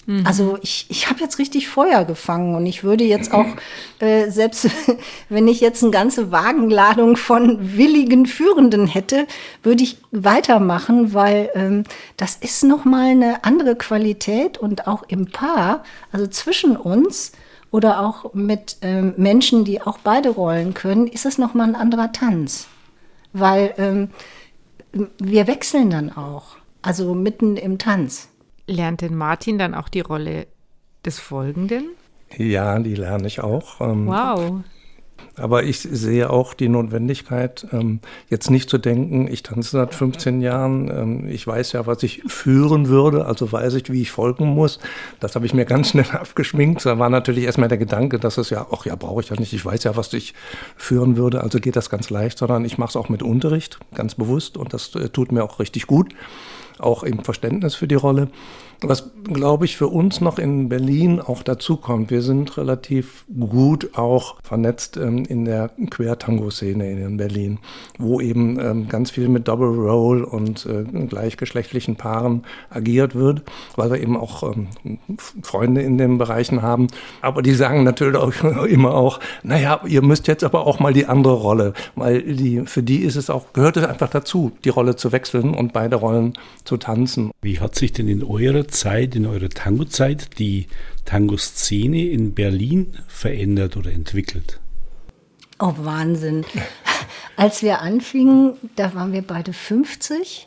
Mhm. 0.06 0.24
Also 0.24 0.56
ich, 0.62 0.86
ich 0.88 1.10
habe 1.10 1.20
jetzt 1.20 1.38
richtig 1.38 1.68
Feuer 1.68 2.04
gefangen 2.04 2.54
und 2.54 2.64
ich 2.64 2.84
würde 2.84 3.04
jetzt 3.04 3.34
auch, 3.34 3.46
äh, 3.98 4.30
selbst 4.30 4.70
wenn 5.28 5.48
ich 5.48 5.60
jetzt 5.60 5.82
eine 5.82 5.90
ganze 5.90 6.30
Wagenladung 6.30 7.16
von 7.16 7.76
willigen 7.76 8.26
Führenden 8.26 8.86
hätte, 8.86 9.26
würde 9.62 9.82
ich 9.82 9.98
weitermachen, 10.12 11.12
weil 11.12 11.50
ähm, 11.54 11.84
das 12.16 12.36
ist 12.36 12.62
nochmal 12.62 13.10
eine 13.10 13.44
andere 13.44 13.74
Qualität 13.74 14.58
und 14.58 14.86
auch 14.86 15.02
im 15.08 15.26
Paar, 15.26 15.82
also 16.12 16.26
zwischen 16.28 16.76
uns 16.76 17.32
oder 17.72 18.00
auch 18.00 18.32
mit 18.32 18.76
ähm, 18.82 19.14
Menschen, 19.16 19.64
die 19.64 19.82
auch 19.82 19.98
beide 19.98 20.30
Rollen 20.30 20.72
können, 20.72 21.08
ist 21.08 21.26
es 21.26 21.36
nochmal 21.36 21.68
ein 21.68 21.74
anderer 21.74 22.12
Tanz. 22.12 22.68
Weil 23.32 23.74
ähm, 23.76 24.10
wir 25.18 25.46
wechseln 25.46 25.90
dann 25.90 26.16
auch, 26.16 26.56
also 26.80 27.12
mitten 27.12 27.56
im 27.56 27.76
Tanz 27.76 28.28
lernt 28.66 29.00
denn 29.00 29.14
Martin 29.14 29.58
dann 29.58 29.74
auch 29.74 29.88
die 29.88 30.00
Rolle 30.00 30.46
des 31.04 31.18
Folgenden? 31.18 31.90
Ja, 32.36 32.78
die 32.78 32.94
lerne 32.94 33.26
ich 33.26 33.40
auch. 33.40 33.80
Ähm, 33.80 34.06
wow. 34.06 34.62
Aber 35.38 35.64
ich 35.64 35.80
sehe 35.80 36.30
auch 36.30 36.54
die 36.54 36.68
Notwendigkeit, 36.68 37.66
ähm, 37.72 38.00
jetzt 38.28 38.50
nicht 38.50 38.70
zu 38.70 38.78
denken, 38.78 39.28
ich 39.30 39.42
tanze 39.42 39.72
seit 39.72 39.94
15 39.94 40.40
Jahren, 40.40 40.90
ähm, 40.90 41.28
ich 41.28 41.46
weiß 41.46 41.72
ja, 41.72 41.86
was 41.86 42.02
ich 42.02 42.22
führen 42.26 42.88
würde, 42.88 43.26
also 43.26 43.50
weiß 43.50 43.74
ich, 43.74 43.90
wie 43.90 44.02
ich 44.02 44.10
folgen 44.10 44.46
muss. 44.46 44.78
Das 45.20 45.34
habe 45.34 45.44
ich 45.44 45.52
mir 45.52 45.66
ganz 45.66 45.90
schnell 45.90 46.10
abgeschminkt. 46.10 46.84
Da 46.86 46.98
war 46.98 47.10
natürlich 47.10 47.44
erstmal 47.44 47.68
der 47.68 47.78
Gedanke, 47.78 48.18
dass 48.18 48.38
es 48.38 48.50
ja, 48.50 48.66
ach 48.70 48.86
ja, 48.86 48.96
brauche 48.96 49.20
ich 49.20 49.28
ja 49.28 49.36
nicht, 49.36 49.52
ich 49.52 49.64
weiß 49.64 49.84
ja, 49.84 49.96
was 49.96 50.12
ich 50.14 50.34
führen 50.76 51.16
würde, 51.16 51.42
also 51.42 51.60
geht 51.60 51.76
das 51.76 51.90
ganz 51.90 52.08
leicht, 52.08 52.38
sondern 52.38 52.64
ich 52.64 52.78
mache 52.78 52.90
es 52.90 52.96
auch 52.96 53.10
mit 53.10 53.22
Unterricht, 53.22 53.78
ganz 53.94 54.14
bewusst 54.14 54.56
und 54.56 54.72
das 54.72 54.94
äh, 54.94 55.10
tut 55.10 55.32
mir 55.32 55.44
auch 55.44 55.60
richtig 55.60 55.86
gut 55.86 56.14
auch 56.78 57.02
im 57.02 57.24
Verständnis 57.24 57.74
für 57.74 57.88
die 57.88 57.94
Rolle. 57.94 58.28
Was, 58.82 59.10
glaube 59.24 59.64
ich, 59.64 59.76
für 59.76 59.88
uns 59.88 60.20
noch 60.20 60.38
in 60.38 60.68
Berlin 60.68 61.20
auch 61.20 61.42
dazu 61.42 61.76
kommt, 61.76 62.10
wir 62.10 62.20
sind 62.20 62.56
relativ 62.58 63.24
gut 63.50 63.96
auch 63.96 64.36
vernetzt 64.42 64.96
ähm, 64.98 65.24
in 65.24 65.46
der 65.46 65.70
Quertango-Szene 65.90 66.90
in 66.90 67.16
Berlin, 67.16 67.58
wo 67.98 68.20
eben 68.20 68.60
ähm, 68.60 68.88
ganz 68.88 69.10
viel 69.10 69.28
mit 69.28 69.48
Double 69.48 69.68
Roll 69.68 70.24
und 70.24 70.66
äh, 70.66 70.84
gleichgeschlechtlichen 71.06 71.96
Paaren 71.96 72.44
agiert 72.68 73.14
wird, 73.14 73.42
weil 73.76 73.90
wir 73.90 74.00
eben 74.00 74.16
auch 74.16 74.42
ähm, 74.42 74.68
Freunde 75.42 75.80
in 75.80 75.96
den 75.96 76.18
Bereichen 76.18 76.60
haben. 76.60 76.88
Aber 77.22 77.40
die 77.40 77.54
sagen 77.54 77.82
natürlich 77.82 78.16
auch 78.16 78.32
immer 78.66 78.94
auch, 78.94 79.20
naja, 79.42 79.80
ihr 79.86 80.02
müsst 80.02 80.28
jetzt 80.28 80.44
aber 80.44 80.66
auch 80.66 80.80
mal 80.80 80.92
die 80.92 81.06
andere 81.06 81.34
Rolle, 81.34 81.72
weil 81.94 82.22
die, 82.22 82.60
für 82.66 82.82
die 82.82 82.98
ist 82.98 83.16
es 83.16 83.30
auch, 83.30 83.52
gehört 83.54 83.78
es 83.78 83.84
einfach 83.84 84.10
dazu, 84.10 84.52
die 84.64 84.68
Rolle 84.68 84.96
zu 84.96 85.12
wechseln 85.12 85.54
und 85.54 85.72
beide 85.72 85.96
Rollen 85.96 86.34
zu 86.64 86.76
tanzen. 86.76 87.30
Wie 87.40 87.58
hat 87.58 87.74
sich 87.74 87.92
denn 87.92 88.08
in 88.08 88.22
eurer 88.22 88.65
Zeit, 88.68 89.14
in 89.16 89.26
eurer 89.26 89.48
Tango-Zeit, 89.48 90.38
die 90.38 90.66
Tango-Szene 91.04 92.06
in 92.06 92.34
Berlin 92.34 92.94
verändert 93.08 93.76
oder 93.76 93.92
entwickelt? 93.92 94.60
Oh, 95.58 95.74
Wahnsinn. 95.78 96.44
Als 97.36 97.62
wir 97.62 97.80
anfingen, 97.80 98.54
da 98.76 98.94
waren 98.94 99.12
wir 99.12 99.22
beide 99.22 99.52
50. 99.52 100.46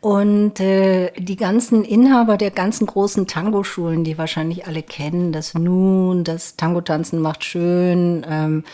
Und 0.00 0.60
äh, 0.60 1.10
die 1.18 1.36
ganzen 1.36 1.84
Inhaber 1.84 2.36
der 2.36 2.50
ganzen 2.50 2.86
großen 2.86 3.26
Tango-Schulen, 3.26 4.04
die 4.04 4.18
wahrscheinlich 4.18 4.66
alle 4.66 4.82
kennen, 4.82 5.32
das 5.32 5.54
Nun, 5.54 6.22
das 6.22 6.56
Tango-Tanzen 6.56 7.20
macht 7.20 7.44
schön, 7.44 8.24
ähm, 8.28 8.64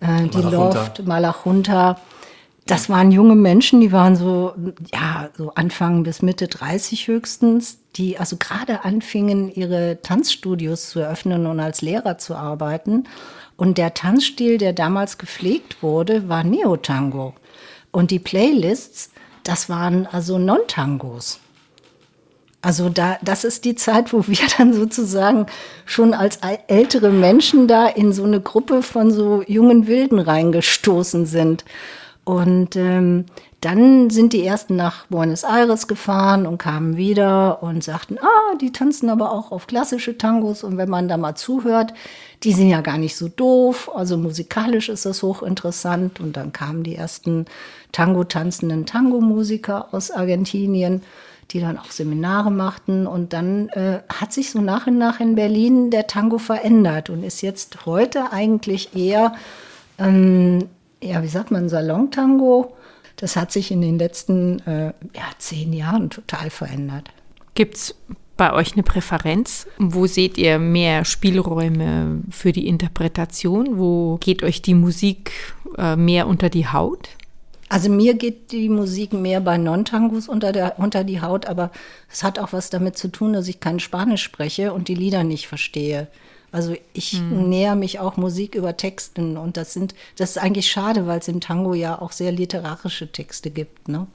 äh, 0.00 0.28
die 0.28 0.42
Loft, 0.42 1.06
Malachunta, 1.06 2.00
das 2.68 2.90
waren 2.90 3.10
junge 3.10 3.34
Menschen, 3.34 3.80
die 3.80 3.92
waren 3.92 4.14
so, 4.14 4.52
ja, 4.92 5.30
so 5.36 5.52
Anfang 5.54 6.02
bis 6.02 6.20
Mitte 6.20 6.48
30 6.48 7.08
höchstens, 7.08 7.78
die 7.96 8.18
also 8.18 8.36
gerade 8.36 8.84
anfingen, 8.84 9.50
ihre 9.50 10.00
Tanzstudios 10.02 10.90
zu 10.90 11.00
eröffnen 11.00 11.46
und 11.46 11.60
als 11.60 11.80
Lehrer 11.80 12.18
zu 12.18 12.34
arbeiten. 12.34 13.04
Und 13.56 13.78
der 13.78 13.94
Tanzstil, 13.94 14.58
der 14.58 14.74
damals 14.74 15.16
gepflegt 15.16 15.82
wurde, 15.82 16.28
war 16.28 16.44
Neotango. 16.44 17.32
Und 17.90 18.10
die 18.10 18.18
Playlists, 18.18 19.12
das 19.44 19.70
waren 19.70 20.06
also 20.06 20.38
Non-Tangos. 20.38 21.40
Also 22.60 22.90
da, 22.90 23.16
das 23.22 23.44
ist 23.44 23.64
die 23.64 23.76
Zeit, 23.76 24.12
wo 24.12 24.28
wir 24.28 24.46
dann 24.58 24.74
sozusagen 24.74 25.46
schon 25.86 26.12
als 26.12 26.38
ältere 26.66 27.08
Menschen 27.08 27.66
da 27.66 27.86
in 27.86 28.12
so 28.12 28.24
eine 28.24 28.42
Gruppe 28.42 28.82
von 28.82 29.10
so 29.10 29.42
jungen 29.46 29.86
Wilden 29.86 30.18
reingestoßen 30.18 31.24
sind. 31.24 31.64
Und 32.28 32.76
ähm, 32.76 33.24
dann 33.62 34.10
sind 34.10 34.34
die 34.34 34.44
ersten 34.44 34.76
nach 34.76 35.06
Buenos 35.06 35.44
Aires 35.44 35.88
gefahren 35.88 36.46
und 36.46 36.58
kamen 36.58 36.98
wieder 36.98 37.62
und 37.62 37.82
sagten, 37.82 38.18
ah, 38.18 38.54
die 38.60 38.70
tanzen 38.70 39.08
aber 39.08 39.32
auch 39.32 39.50
auf 39.50 39.66
klassische 39.66 40.18
Tangos. 40.18 40.62
Und 40.62 40.76
wenn 40.76 40.90
man 40.90 41.08
da 41.08 41.16
mal 41.16 41.36
zuhört, 41.36 41.94
die 42.42 42.52
sind 42.52 42.68
ja 42.68 42.82
gar 42.82 42.98
nicht 42.98 43.16
so 43.16 43.28
doof. 43.28 43.90
Also 43.94 44.18
musikalisch 44.18 44.90
ist 44.90 45.06
das 45.06 45.22
hochinteressant. 45.22 46.20
Und 46.20 46.36
dann 46.36 46.52
kamen 46.52 46.82
die 46.82 46.96
ersten 46.96 47.46
Tango-tanzenden 47.92 48.84
Tango-Musiker 48.84 49.88
aus 49.92 50.10
Argentinien, 50.10 51.00
die 51.52 51.60
dann 51.60 51.78
auch 51.78 51.90
Seminare 51.90 52.50
machten. 52.50 53.06
Und 53.06 53.32
dann 53.32 53.70
äh, 53.70 54.00
hat 54.12 54.34
sich 54.34 54.50
so 54.50 54.60
nach 54.60 54.86
und 54.86 54.98
nach 54.98 55.18
in 55.20 55.34
Berlin 55.34 55.90
der 55.90 56.06
Tango 56.06 56.36
verändert 56.36 57.08
und 57.08 57.22
ist 57.22 57.40
jetzt 57.40 57.86
heute 57.86 58.32
eigentlich 58.32 58.94
eher 58.94 59.32
ähm, 59.98 60.68
ja, 61.02 61.22
wie 61.22 61.28
sagt 61.28 61.50
man, 61.50 61.68
Salon-Tango, 61.68 62.76
das 63.16 63.36
hat 63.36 63.52
sich 63.52 63.70
in 63.70 63.80
den 63.80 63.98
letzten 63.98 64.60
äh, 64.60 64.86
ja, 65.14 65.24
zehn 65.38 65.72
Jahren 65.72 66.10
total 66.10 66.50
verändert. 66.50 67.10
Gibt 67.54 67.76
es 67.76 67.94
bei 68.36 68.52
euch 68.52 68.74
eine 68.74 68.84
Präferenz? 68.84 69.66
Wo 69.78 70.06
seht 70.06 70.38
ihr 70.38 70.58
mehr 70.58 71.04
Spielräume 71.04 72.22
für 72.30 72.52
die 72.52 72.68
Interpretation? 72.68 73.78
Wo 73.78 74.16
geht 74.18 74.42
euch 74.42 74.62
die 74.62 74.74
Musik 74.74 75.32
äh, 75.76 75.96
mehr 75.96 76.28
unter 76.28 76.48
die 76.48 76.68
Haut? 76.68 77.08
Also 77.68 77.90
mir 77.90 78.14
geht 78.14 78.52
die 78.52 78.68
Musik 78.68 79.12
mehr 79.12 79.40
bei 79.40 79.58
Non-Tangos 79.58 80.28
unter, 80.28 80.78
unter 80.78 81.04
die 81.04 81.20
Haut, 81.20 81.46
aber 81.46 81.70
es 82.10 82.22
hat 82.22 82.38
auch 82.38 82.52
was 82.52 82.70
damit 82.70 82.96
zu 82.96 83.08
tun, 83.08 83.34
dass 83.34 83.48
ich 83.48 83.60
kein 83.60 83.78
Spanisch 83.78 84.22
spreche 84.22 84.72
und 84.72 84.88
die 84.88 84.94
Lieder 84.94 85.24
nicht 85.24 85.48
verstehe. 85.48 86.06
Also 86.50 86.74
ich 86.94 87.12
hm. 87.12 87.48
näher 87.48 87.74
mich 87.74 87.98
auch 87.98 88.16
Musik 88.16 88.54
über 88.54 88.76
Texten 88.76 89.36
und 89.36 89.56
das 89.56 89.74
sind, 89.74 89.94
das 90.16 90.30
ist 90.30 90.38
eigentlich 90.38 90.70
schade, 90.70 91.06
weil 91.06 91.18
es 91.18 91.28
im 91.28 91.40
Tango 91.40 91.74
ja 91.74 92.00
auch 92.00 92.12
sehr 92.12 92.32
literarische 92.32 93.12
Texte 93.12 93.50
gibt. 93.50 93.88
Ne? 93.88 94.06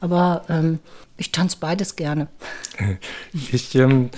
Aber 0.00 0.44
ähm, 0.48 0.78
ich 1.16 1.32
tanze 1.32 1.56
beides 1.60 1.96
gerne. 1.96 2.28
Ich, 3.52 3.74
ähm, 3.74 4.10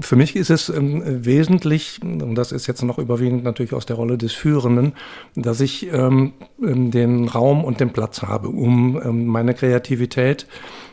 für 0.00 0.16
mich 0.16 0.36
ist 0.36 0.50
es 0.50 0.68
ähm, 0.68 1.02
wesentlich, 1.24 2.00
und 2.02 2.34
das 2.34 2.52
ist 2.52 2.66
jetzt 2.66 2.82
noch 2.82 2.98
überwiegend 2.98 3.44
natürlich 3.44 3.72
aus 3.72 3.86
der 3.86 3.96
Rolle 3.96 4.16
des 4.16 4.32
Führenden, 4.32 4.94
dass 5.34 5.60
ich 5.60 5.92
ähm, 5.92 6.32
ähm 6.62 6.90
den 6.90 7.28
Raum 7.28 7.64
und 7.64 7.80
den 7.80 7.92
Platz 7.92 8.22
habe, 8.22 8.48
um 8.48 9.00
ähm, 9.02 9.26
meine 9.26 9.54
Kreativität 9.54 10.46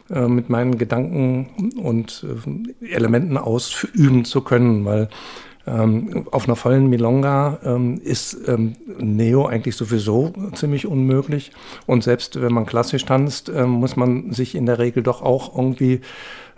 äh, 0.09 0.27
mit 0.27 0.49
meinen 0.49 0.77
Gedanken 0.77 1.73
und 1.81 2.25
äh, 2.81 2.93
Elementen 2.93 3.37
ausüben 3.37 4.25
zu 4.25 4.41
können, 4.41 4.85
weil 4.85 5.09
ähm, 5.67 6.25
auf 6.31 6.45
einer 6.45 6.55
vollen 6.55 6.87
Milonga 6.87 7.59
ähm, 7.63 7.99
ist 8.01 8.37
ähm, 8.47 8.75
Neo 8.99 9.45
eigentlich 9.45 9.75
sowieso 9.75 10.33
ziemlich 10.53 10.87
unmöglich. 10.87 11.51
Und 11.85 12.03
selbst 12.03 12.41
wenn 12.41 12.53
man 12.53 12.65
klassisch 12.65 13.05
tanzt, 13.05 13.49
ähm, 13.49 13.69
muss 13.71 13.95
man 13.95 14.31
sich 14.31 14.55
in 14.55 14.65
der 14.65 14.79
Regel 14.79 15.03
doch 15.03 15.21
auch 15.21 15.55
irgendwie 15.57 16.01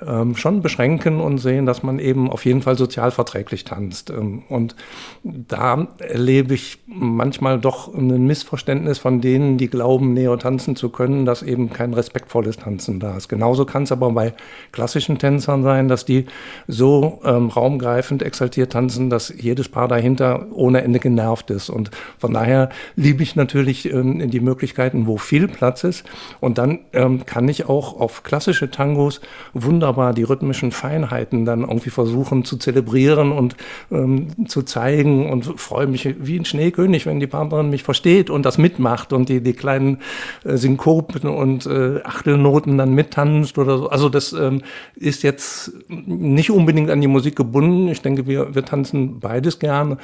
ähm, 0.06 0.36
schon 0.36 0.62
beschränken 0.62 1.20
und 1.20 1.40
sehen, 1.40 1.66
dass 1.66 1.84
man 1.84 2.00
eben 2.00 2.30
auf 2.30 2.46
jeden 2.46 2.62
Fall 2.62 2.78
sozialverträglich 2.78 3.64
tanzt. 3.64 4.12
Ähm, 4.12 4.44
und 4.48 4.76
da 5.24 5.88
erlebe 5.98 6.54
ich 6.54 6.80
manchmal 7.00 7.60
doch 7.60 7.94
ein 7.94 8.26
Missverständnis 8.26 9.00
von 9.00 9.22
denen, 9.22 9.58
die 9.58 9.68
glauben, 9.68 10.14
Neo 10.14 10.36
tanzen 10.38 10.76
zu 10.76 10.90
können, 10.90 11.26
dass 11.26 11.42
eben 11.42 11.72
kein 11.72 11.94
respektvolles 11.94 12.58
Tanzen 12.58 13.00
da 13.00 13.16
ist. 13.16 13.30
Genauso 13.30 13.66
kann 13.66 13.84
es 13.84 13.92
aber 13.92 14.12
bei 14.12 14.34
klassischen 14.72 15.18
Tänzern 15.18 15.64
sein, 15.64 15.88
dass 15.88 16.06
die 16.06 16.26
so 16.68 17.22
ähm, 17.24 17.48
raumgreifend 17.48 18.22
exaltiert 18.22 18.74
tanzen, 18.74 19.10
dass 19.10 19.34
jedes 19.36 19.70
Paar 19.70 19.88
dahinter 19.88 20.48
ohne 20.52 20.82
Ende 20.82 21.00
genervt 21.00 21.50
ist. 21.52 21.70
Und 21.70 21.92
von 22.18 22.34
daher 22.34 22.70
liebe 22.96 23.24
ich 23.24 23.36
natürlich 23.36 23.92
ähm, 23.92 24.30
die 24.30 24.40
Möglichkeiten, 24.40 25.08
wo 25.08 25.18
viel 25.18 25.48
Platz 25.48 25.84
ist. 25.84 26.06
Und 26.40 26.58
dann 26.58 26.80
ähm, 26.94 27.26
kann 27.26 27.48
ich 27.48 27.68
auch 27.70 28.00
auf 28.00 28.24
klassische 28.24 28.70
Tangos 28.70 29.22
wunderbar 29.54 30.14
die 30.14 30.24
rhythmischen 30.24 30.72
Feinheiten 30.72 31.46
dann 31.46 31.62
irgendwie 31.62 31.90
versuchen 31.90 32.44
zu 32.44 32.58
zelebrieren 32.58 33.32
und 33.32 33.56
ähm, 33.92 34.48
zu 34.48 34.64
zeigen 34.64 35.30
und 35.30 35.60
freue 35.60 35.88
mich 35.88 36.16
wie 36.20 36.38
ein 36.38 36.46
Schneekönig, 36.46 36.89
wenn 37.06 37.20
die 37.20 37.28
Partnerin 37.28 37.70
mich 37.70 37.84
versteht 37.84 38.30
und 38.30 38.46
das 38.46 38.58
mitmacht 38.58 39.14
und 39.14 39.30
die, 39.30 39.42
die 39.42 39.54
kleinen 39.54 40.00
äh, 40.44 40.58
Synkopen 40.58 41.30
und 41.30 41.66
äh, 41.66 42.02
Achtelnoten 42.04 42.78
dann 42.78 42.94
mittanzt 42.94 43.58
oder 43.58 43.78
so. 43.78 43.90
Also 43.90 44.10
das 44.10 44.34
ähm, 44.34 44.62
ist 44.96 45.24
jetzt 45.24 45.72
nicht 45.88 46.52
unbedingt 46.52 46.90
an 46.90 47.02
die 47.02 47.08
Musik 47.08 47.36
gebunden. 47.36 47.88
Ich 47.88 48.02
denke, 48.02 48.28
wir, 48.28 48.56
wir 48.56 48.66
tanzen 48.66 49.20
beides 49.20 49.60
gerne. 49.60 49.98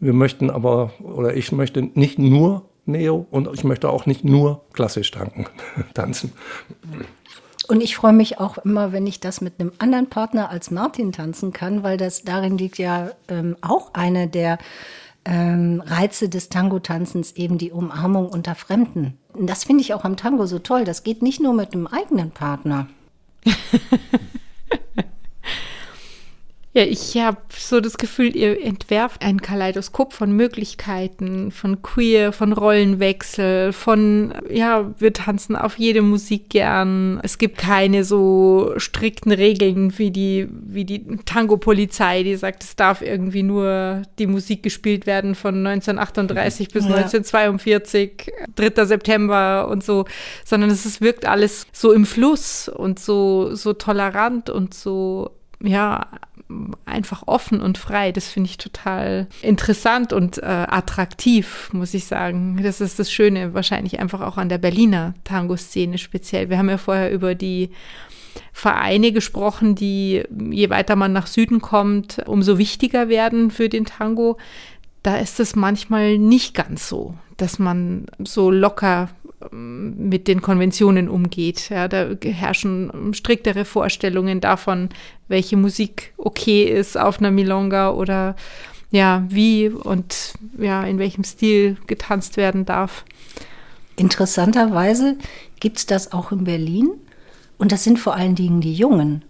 Wir 0.00 0.12
möchten 0.12 0.50
aber, 0.50 0.92
oder 1.00 1.36
ich 1.36 1.52
möchte 1.52 1.82
nicht 1.94 2.18
nur 2.18 2.64
Neo 2.86 3.26
und 3.30 3.48
ich 3.52 3.64
möchte 3.64 3.90
auch 3.90 4.06
nicht 4.06 4.24
nur 4.24 4.62
klassisch 4.72 5.10
tanken, 5.10 5.46
tanzen. 5.94 6.32
Und 7.68 7.82
ich 7.82 7.94
freue 7.94 8.12
mich 8.12 8.40
auch 8.40 8.58
immer, 8.58 8.92
wenn 8.92 9.06
ich 9.06 9.20
das 9.20 9.40
mit 9.40 9.60
einem 9.60 9.70
anderen 9.78 10.08
Partner 10.08 10.50
als 10.50 10.72
Martin 10.72 11.12
tanzen 11.12 11.52
kann, 11.52 11.84
weil 11.84 11.96
das 11.96 12.24
darin 12.24 12.58
liegt 12.58 12.78
ja 12.78 13.10
ähm, 13.28 13.56
auch 13.60 13.94
eine 13.94 14.26
der 14.26 14.58
ähm, 15.24 15.82
Reize 15.84 16.28
des 16.28 16.48
Tango-Tanzens, 16.48 17.32
eben 17.32 17.58
die 17.58 17.72
Umarmung 17.72 18.28
unter 18.28 18.54
Fremden. 18.54 19.18
Und 19.32 19.48
das 19.48 19.64
finde 19.64 19.82
ich 19.82 19.94
auch 19.94 20.04
am 20.04 20.16
Tango 20.16 20.46
so 20.46 20.58
toll. 20.58 20.84
Das 20.84 21.02
geht 21.02 21.22
nicht 21.22 21.40
nur 21.40 21.54
mit 21.54 21.72
einem 21.72 21.86
eigenen 21.86 22.30
Partner. 22.30 22.88
Ja, 26.72 26.84
ich 26.84 27.16
habe 27.16 27.38
so 27.58 27.80
das 27.80 27.98
Gefühl, 27.98 28.36
ihr 28.36 28.64
entwerft 28.64 29.22
ein 29.24 29.42
Kaleidoskop 29.42 30.12
von 30.12 30.30
Möglichkeiten, 30.30 31.50
von 31.50 31.82
Queer, 31.82 32.32
von 32.32 32.52
Rollenwechsel, 32.52 33.72
von, 33.72 34.32
ja, 34.48 34.94
wir 34.96 35.12
tanzen 35.12 35.56
auf 35.56 35.80
jede 35.80 36.00
Musik 36.00 36.48
gern. 36.48 37.18
Es 37.24 37.38
gibt 37.38 37.58
keine 37.58 38.04
so 38.04 38.72
strikten 38.76 39.32
Regeln 39.32 39.98
wie 39.98 40.12
die, 40.12 40.46
wie 40.48 40.84
die 40.84 41.16
Tango-Polizei, 41.24 42.22
die 42.22 42.36
sagt, 42.36 42.62
es 42.62 42.76
darf 42.76 43.02
irgendwie 43.02 43.42
nur 43.42 44.02
die 44.20 44.28
Musik 44.28 44.62
gespielt 44.62 45.06
werden 45.08 45.34
von 45.34 45.66
1938 45.66 46.68
bis 46.68 46.84
ja. 46.84 46.94
1942, 46.94 48.30
3. 48.54 48.84
September 48.84 49.66
und 49.68 49.82
so, 49.82 50.04
sondern 50.44 50.70
es 50.70 50.86
ist, 50.86 51.00
wirkt 51.00 51.26
alles 51.26 51.66
so 51.72 51.92
im 51.92 52.06
Fluss 52.06 52.68
und 52.68 53.00
so, 53.00 53.56
so 53.56 53.72
tolerant 53.72 54.50
und 54.50 54.72
so, 54.72 55.32
ja, 55.62 56.06
einfach 56.84 57.22
offen 57.26 57.60
und 57.60 57.78
frei. 57.78 58.12
Das 58.12 58.28
finde 58.28 58.50
ich 58.50 58.58
total 58.58 59.28
interessant 59.42 60.12
und 60.12 60.38
äh, 60.38 60.46
attraktiv, 60.46 61.70
muss 61.72 61.94
ich 61.94 62.06
sagen. 62.06 62.60
Das 62.62 62.80
ist 62.80 62.98
das 62.98 63.12
Schöne 63.12 63.54
wahrscheinlich 63.54 64.00
einfach 64.00 64.20
auch 64.20 64.36
an 64.36 64.48
der 64.48 64.58
Berliner 64.58 65.14
Tango-Szene 65.24 65.98
speziell. 65.98 66.50
Wir 66.50 66.58
haben 66.58 66.68
ja 66.68 66.78
vorher 66.78 67.12
über 67.12 67.34
die 67.34 67.70
Vereine 68.52 69.12
gesprochen, 69.12 69.74
die 69.74 70.24
je 70.50 70.70
weiter 70.70 70.96
man 70.96 71.12
nach 71.12 71.26
Süden 71.26 71.60
kommt, 71.60 72.22
umso 72.26 72.58
wichtiger 72.58 73.08
werden 73.08 73.50
für 73.50 73.68
den 73.68 73.84
Tango. 73.84 74.38
Da 75.02 75.16
ist 75.16 75.40
es 75.40 75.56
manchmal 75.56 76.18
nicht 76.18 76.54
ganz 76.54 76.88
so, 76.88 77.14
dass 77.36 77.58
man 77.58 78.06
so 78.18 78.50
locker 78.50 79.08
mit 79.50 80.28
den 80.28 80.42
Konventionen 80.42 81.08
umgeht. 81.08 81.70
Ja, 81.70 81.88
da 81.88 82.08
herrschen 82.22 83.14
striktere 83.14 83.64
Vorstellungen 83.64 84.40
davon, 84.40 84.90
welche 85.28 85.56
Musik 85.56 86.12
okay 86.18 86.64
ist 86.64 86.98
auf 86.98 87.18
einer 87.18 87.30
Milonga 87.30 87.90
oder 87.90 88.36
ja, 88.90 89.24
wie 89.28 89.68
und 89.68 90.34
ja, 90.58 90.82
in 90.82 90.98
welchem 90.98 91.24
Stil 91.24 91.76
getanzt 91.86 92.36
werden 92.36 92.66
darf. 92.66 93.04
Interessanterweise 93.96 95.16
gibt 95.60 95.78
es 95.78 95.86
das 95.86 96.12
auch 96.12 96.32
in 96.32 96.44
Berlin 96.44 96.90
und 97.58 97.72
das 97.72 97.84
sind 97.84 97.98
vor 97.98 98.14
allen 98.14 98.34
Dingen 98.34 98.60
die 98.60 98.74
Jungen. 98.74 99.24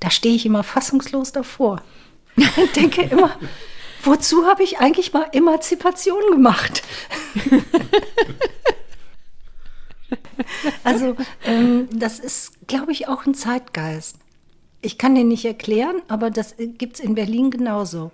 Da 0.00 0.10
stehe 0.10 0.34
ich 0.34 0.46
immer 0.46 0.62
fassungslos 0.62 1.32
davor 1.32 1.82
und 2.36 2.76
denke 2.76 3.02
immer, 3.02 3.30
wozu 4.02 4.44
habe 4.46 4.62
ich 4.62 4.78
eigentlich 4.78 5.12
mal 5.12 5.26
Emanzipation 5.32 6.22
gemacht? 6.30 6.82
Also 10.84 11.16
ähm, 11.44 11.88
das 11.92 12.18
ist, 12.18 12.66
glaube 12.68 12.92
ich, 12.92 13.08
auch 13.08 13.26
ein 13.26 13.34
Zeitgeist. 13.34 14.18
Ich 14.82 14.98
kann 14.98 15.14
den 15.14 15.28
nicht 15.28 15.44
erklären, 15.44 16.02
aber 16.08 16.30
das 16.30 16.58
äh, 16.58 16.68
gibt 16.68 16.94
es 16.96 17.00
in 17.00 17.14
Berlin 17.14 17.50
genauso. 17.50 18.12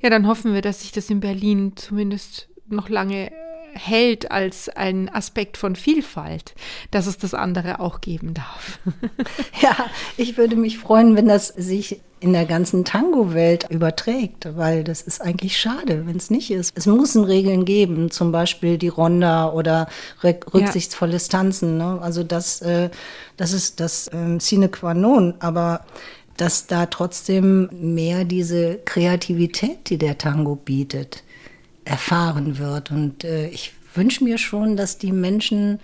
Ja, 0.00 0.10
dann 0.10 0.26
hoffen 0.26 0.54
wir, 0.54 0.62
dass 0.62 0.80
sich 0.82 0.92
das 0.92 1.10
in 1.10 1.20
Berlin 1.20 1.72
zumindest 1.76 2.48
noch 2.68 2.88
lange 2.88 3.30
hält 3.72 4.30
als 4.30 4.68
ein 4.68 5.08
Aspekt 5.08 5.56
von 5.56 5.76
Vielfalt, 5.76 6.54
dass 6.90 7.06
es 7.06 7.18
das 7.18 7.34
andere 7.34 7.80
auch 7.80 8.00
geben 8.00 8.34
darf. 8.34 8.78
ja, 9.60 9.76
ich 10.16 10.36
würde 10.36 10.56
mich 10.56 10.78
freuen, 10.78 11.16
wenn 11.16 11.28
das 11.28 11.48
sich 11.48 12.00
in 12.20 12.34
der 12.34 12.44
ganzen 12.44 12.84
Tango-Welt 12.84 13.66
überträgt, 13.70 14.56
weil 14.56 14.84
das 14.84 15.00
ist 15.00 15.22
eigentlich 15.22 15.58
schade, 15.58 16.06
wenn 16.06 16.16
es 16.16 16.30
nicht 16.30 16.50
ist. 16.50 16.72
Es 16.76 16.86
müssen 16.86 17.24
Regeln 17.24 17.64
geben, 17.64 18.10
zum 18.10 18.30
Beispiel 18.30 18.76
die 18.76 18.88
Ronda 18.88 19.50
oder 19.50 19.88
rücksichtsvolles 20.22 21.28
Tanzen. 21.28 21.78
Ne? 21.78 21.98
Also 22.00 22.22
das, 22.22 22.60
äh, 22.60 22.90
das 23.38 23.52
ist 23.52 23.80
das 23.80 24.08
äh, 24.08 24.38
sine 24.38 24.68
qua 24.68 24.92
non, 24.92 25.34
aber 25.40 25.84
dass 26.36 26.66
da 26.66 26.86
trotzdem 26.86 27.68
mehr 27.72 28.24
diese 28.24 28.78
Kreativität, 28.84 29.88
die 29.88 29.98
der 29.98 30.18
Tango 30.18 30.56
bietet, 30.56 31.22
erfahren 31.84 32.58
wird. 32.58 32.90
Und 32.90 33.24
äh, 33.24 33.48
ich 33.48 33.72
wünsche 33.94 34.24
mir 34.24 34.38
schon, 34.38 34.76
dass 34.76 34.98
die 34.98 35.12
Menschen 35.12 35.80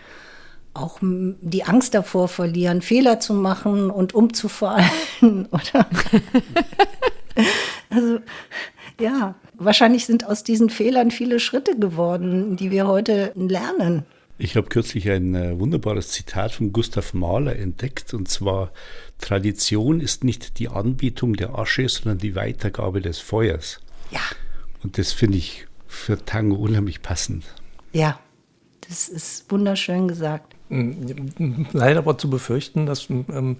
auch 0.78 0.98
die 1.00 1.64
Angst 1.64 1.94
davor 1.94 2.28
verlieren, 2.28 2.82
Fehler 2.82 3.20
zu 3.20 3.34
machen 3.34 3.90
und 3.90 4.14
umzufallen. 4.14 4.86
Oder 5.20 5.86
also 7.90 8.18
ja, 9.00 9.34
wahrscheinlich 9.54 10.06
sind 10.06 10.26
aus 10.26 10.42
diesen 10.42 10.70
Fehlern 10.70 11.10
viele 11.10 11.38
Schritte 11.40 11.78
geworden, 11.78 12.56
die 12.56 12.70
wir 12.70 12.86
heute 12.86 13.32
lernen. 13.34 14.04
Ich 14.38 14.56
habe 14.56 14.68
kürzlich 14.68 15.10
ein 15.10 15.34
äh, 15.34 15.58
wunderbares 15.58 16.08
Zitat 16.08 16.52
von 16.52 16.72
Gustav 16.72 17.14
Mahler 17.14 17.56
entdeckt, 17.56 18.12
und 18.12 18.28
zwar, 18.28 18.70
Tradition 19.18 20.00
ist 20.00 20.24
nicht 20.24 20.58
die 20.58 20.68
Anbietung 20.68 21.34
der 21.34 21.58
Asche, 21.58 21.88
sondern 21.88 22.18
die 22.18 22.34
Weitergabe 22.34 23.00
des 23.00 23.18
Feuers. 23.18 23.80
Ja. 24.10 24.20
Und 24.82 24.98
das 24.98 25.12
finde 25.12 25.38
ich 25.38 25.66
für 25.86 26.22
Tango 26.22 26.56
unheimlich 26.56 27.00
passend. 27.00 27.44
Ja, 27.92 28.18
Das 28.88 29.08
ist 29.08 29.50
wunderschön 29.50 30.06
gesagt. 30.06 30.55
Leider 30.68 31.98
aber 31.98 32.18
zu 32.18 32.28
befürchten, 32.28 32.86
dass 32.86 33.08
ähm, 33.08 33.56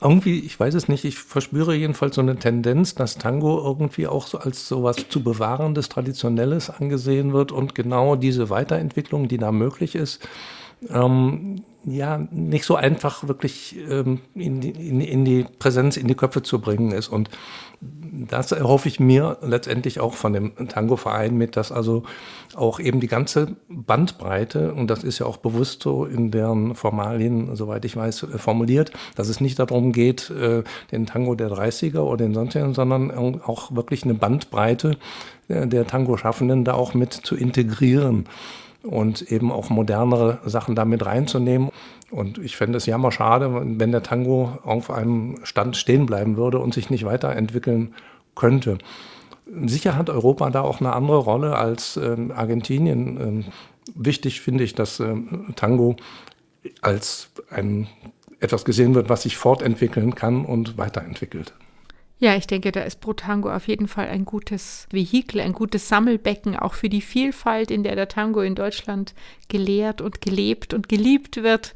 irgendwie, 0.00 0.38
ich 0.38 0.58
weiß 0.58 0.74
es 0.74 0.88
nicht, 0.88 1.04
ich 1.04 1.18
verspüre 1.18 1.74
jedenfalls 1.74 2.14
so 2.14 2.20
eine 2.20 2.36
Tendenz, 2.36 2.94
dass 2.94 3.18
Tango 3.18 3.58
irgendwie 3.58 4.06
auch 4.06 4.26
so 4.26 4.38
als 4.38 4.68
sowas 4.68 5.06
zu 5.08 5.22
bewahrendes, 5.22 5.88
traditionelles 5.88 6.70
angesehen 6.70 7.32
wird 7.32 7.50
und 7.50 7.74
genau 7.74 8.14
diese 8.14 8.50
Weiterentwicklung, 8.50 9.26
die 9.26 9.38
da 9.38 9.50
möglich 9.50 9.96
ist, 9.96 10.26
ähm, 10.90 11.62
ja, 11.84 12.18
nicht 12.30 12.64
so 12.64 12.76
einfach 12.76 13.28
wirklich 13.28 13.76
ähm, 13.88 14.20
in, 14.34 14.60
die, 14.60 14.70
in, 14.70 15.00
in 15.00 15.24
die 15.24 15.46
Präsenz, 15.58 15.96
in 15.96 16.08
die 16.08 16.14
Köpfe 16.14 16.42
zu 16.42 16.60
bringen 16.60 16.90
ist. 16.90 17.08
Und 17.08 17.30
das 17.80 18.50
erhoffe 18.50 18.88
ich 18.88 18.98
mir 18.98 19.38
letztendlich 19.42 20.00
auch 20.00 20.14
von 20.14 20.32
dem 20.32 20.68
Tango-Verein 20.68 21.36
mit, 21.36 21.56
dass 21.56 21.70
also 21.70 22.02
auch 22.56 22.80
eben 22.80 22.98
die 22.98 23.06
ganze 23.06 23.56
Bandbreite, 23.68 24.74
und 24.74 24.88
das 24.88 25.04
ist 25.04 25.20
ja 25.20 25.26
auch 25.26 25.36
bewusst 25.36 25.82
so 25.82 26.04
in 26.04 26.32
deren 26.32 26.74
Formalien, 26.74 27.54
soweit 27.54 27.84
ich 27.84 27.96
weiß, 27.96 28.24
äh, 28.24 28.38
formuliert, 28.38 28.90
dass 29.14 29.28
es 29.28 29.40
nicht 29.40 29.58
darum 29.58 29.92
geht, 29.92 30.30
äh, 30.30 30.64
den 30.90 31.06
Tango 31.06 31.36
der 31.36 31.50
30er 31.50 32.00
oder 32.00 32.24
den 32.24 32.34
sonstigen, 32.34 32.74
sondern 32.74 33.40
auch 33.40 33.74
wirklich 33.74 34.02
eine 34.02 34.14
Bandbreite 34.14 34.96
äh, 35.46 35.68
der 35.68 35.86
Tango-Schaffenden 35.86 36.64
da 36.64 36.74
auch 36.74 36.94
mit 36.94 37.12
zu 37.12 37.36
integrieren 37.36 38.26
und 38.82 39.22
eben 39.32 39.50
auch 39.50 39.70
modernere 39.70 40.38
Sachen 40.44 40.74
damit 40.74 41.04
reinzunehmen. 41.04 41.70
Und 42.10 42.38
ich 42.38 42.56
fände 42.56 42.78
es 42.78 42.86
jammer 42.86 43.12
schade, 43.12 43.52
wenn 43.78 43.92
der 43.92 44.02
Tango 44.02 44.58
auf 44.64 44.90
einem 44.90 45.38
Stand 45.42 45.76
stehen 45.76 46.06
bleiben 46.06 46.36
würde 46.36 46.58
und 46.58 46.74
sich 46.74 46.90
nicht 46.90 47.04
weiterentwickeln 47.04 47.94
könnte. 48.34 48.78
Sicher 49.64 49.96
hat 49.96 50.10
Europa 50.10 50.50
da 50.50 50.60
auch 50.60 50.80
eine 50.80 50.92
andere 50.92 51.18
Rolle 51.18 51.56
als 51.56 51.96
ähm, 51.96 52.32
Argentinien. 52.34 53.20
Ähm, 53.20 53.44
wichtig 53.94 54.40
finde 54.40 54.64
ich, 54.64 54.74
dass 54.74 55.00
ähm, 55.00 55.52
Tango 55.56 55.96
als 56.82 57.30
ein, 57.50 57.88
etwas 58.40 58.64
gesehen 58.64 58.94
wird, 58.94 59.08
was 59.08 59.22
sich 59.22 59.36
fortentwickeln 59.36 60.14
kann 60.14 60.44
und 60.44 60.78
weiterentwickelt. 60.78 61.54
Ja, 62.20 62.34
ich 62.34 62.48
denke, 62.48 62.72
da 62.72 62.80
ist 62.80 63.00
Pro-Tango 63.00 63.50
auf 63.50 63.68
jeden 63.68 63.86
Fall 63.86 64.08
ein 64.08 64.24
gutes 64.24 64.88
Vehikel, 64.90 65.40
ein 65.40 65.52
gutes 65.52 65.88
Sammelbecken, 65.88 66.56
auch 66.56 66.74
für 66.74 66.88
die 66.88 67.00
Vielfalt, 67.00 67.70
in 67.70 67.84
der 67.84 67.94
der 67.94 68.08
Tango 68.08 68.40
in 68.40 68.56
Deutschland 68.56 69.14
gelehrt 69.48 70.00
und 70.00 70.20
gelebt 70.20 70.74
und 70.74 70.88
geliebt 70.88 71.42
wird. 71.44 71.74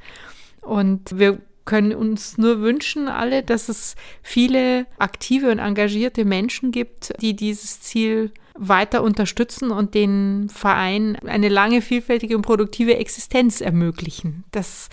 Und 0.61 1.17
wir 1.17 1.41
können 1.65 1.95
uns 1.95 2.39
nur 2.39 2.61
wünschen, 2.61 3.09
alle, 3.09 3.45
dass 3.45 3.69
es 3.69 3.95
viele 4.23 4.87
aktive 4.99 5.53
und 5.53 5.61
engagierte 5.61 6.25
Menschen 6.25 6.73
gibt, 6.73 7.13
die 7.21 7.37
dieses 7.37 7.81
Ziel 7.81 8.33
weiter 8.55 9.03
unterstützen 9.03 9.71
und 9.71 9.95
den 9.95 10.49
Verein 10.53 11.17
eine 11.25 11.49
lange, 11.49 11.83
vielfältige 11.83 12.37
und 12.37 12.43
produktive 12.43 12.97
Existenz 12.97 13.61
ermöglichen. 13.61 14.45
Das 14.51 14.89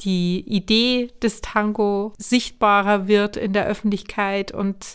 die 0.00 0.44
Idee 0.46 1.10
des 1.22 1.40
Tango 1.40 2.12
sichtbarer 2.18 3.06
wird 3.06 3.36
in 3.36 3.52
der 3.52 3.66
Öffentlichkeit 3.66 4.52
und 4.52 4.94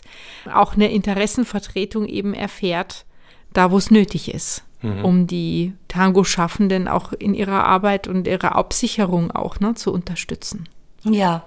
auch 0.52 0.74
eine 0.74 0.90
Interessenvertretung 0.90 2.06
eben 2.06 2.34
erfährt, 2.34 3.04
da 3.52 3.70
wo 3.70 3.78
es 3.78 3.90
nötig 3.90 4.32
ist, 4.32 4.64
mhm. 4.82 5.04
um 5.04 5.26
die 5.26 5.74
Tango-Schaffenden 5.88 6.88
auch 6.88 7.12
in 7.12 7.34
ihrer 7.34 7.64
Arbeit 7.64 8.08
und 8.08 8.26
ihrer 8.26 8.56
Absicherung 8.56 9.30
auch 9.30 9.60
ne, 9.60 9.74
zu 9.74 9.92
unterstützen. 9.92 10.68
Ja, 11.04 11.46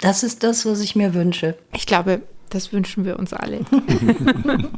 das 0.00 0.22
ist 0.22 0.42
das, 0.42 0.66
was 0.66 0.80
ich 0.80 0.96
mir 0.96 1.14
wünsche. 1.14 1.56
Ich 1.72 1.86
glaube, 1.86 2.22
das 2.50 2.72
wünschen 2.72 3.04
wir 3.04 3.18
uns 3.18 3.32
alle. 3.32 3.60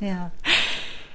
ja. 0.00 0.30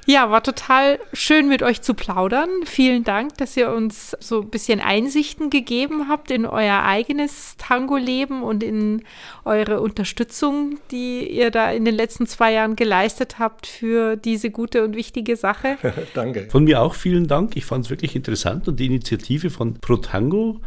Ja, 0.10 0.32
war 0.32 0.42
total 0.42 1.00
schön 1.12 1.50
mit 1.50 1.62
euch 1.62 1.82
zu 1.82 1.94
plaudern. 1.94 2.48
Vielen 2.64 3.04
Dank, 3.04 3.38
dass 3.40 3.58
ihr 3.58 3.70
uns 3.70 4.16
so 4.22 4.40
ein 4.40 4.50
bisschen 4.50 4.80
Einsichten 4.80 5.50
gegeben 5.50 6.08
habt 6.08 6.32
in 6.32 6.46
euer 6.46 6.84
eigenes 6.84 7.56
Tango-Leben 7.58 8.42
und 8.42 8.64
in 8.64 9.04
eure 9.44 9.82
Unterstützung, 9.82 10.80
die 10.92 11.30
ihr 11.30 11.52
da 11.52 11.72
in 11.72 11.84
den 11.84 11.94
letzten 11.94 12.26
zwei 12.26 12.54
Jahren 12.54 12.78
geleistet 12.78 13.38
habt 13.38 13.68
für 13.68 14.16
diese 14.16 14.50
gute 14.50 14.86
und 14.86 14.96
wichtige 14.96 15.36
Sache. 15.36 15.78
Danke. 16.14 16.48
Von 16.50 16.64
mir 16.64 16.82
auch 16.82 16.96
vielen 16.96 17.28
Dank. 17.28 17.58
Ich 17.58 17.66
fand 17.66 17.84
es 17.84 17.90
wirklich 17.90 18.16
interessant 18.16 18.70
und 18.70 18.80
die 18.80 18.86
Initiative 18.86 19.50
von 19.50 19.74
Pro 19.74 19.98
Tango 19.98 20.62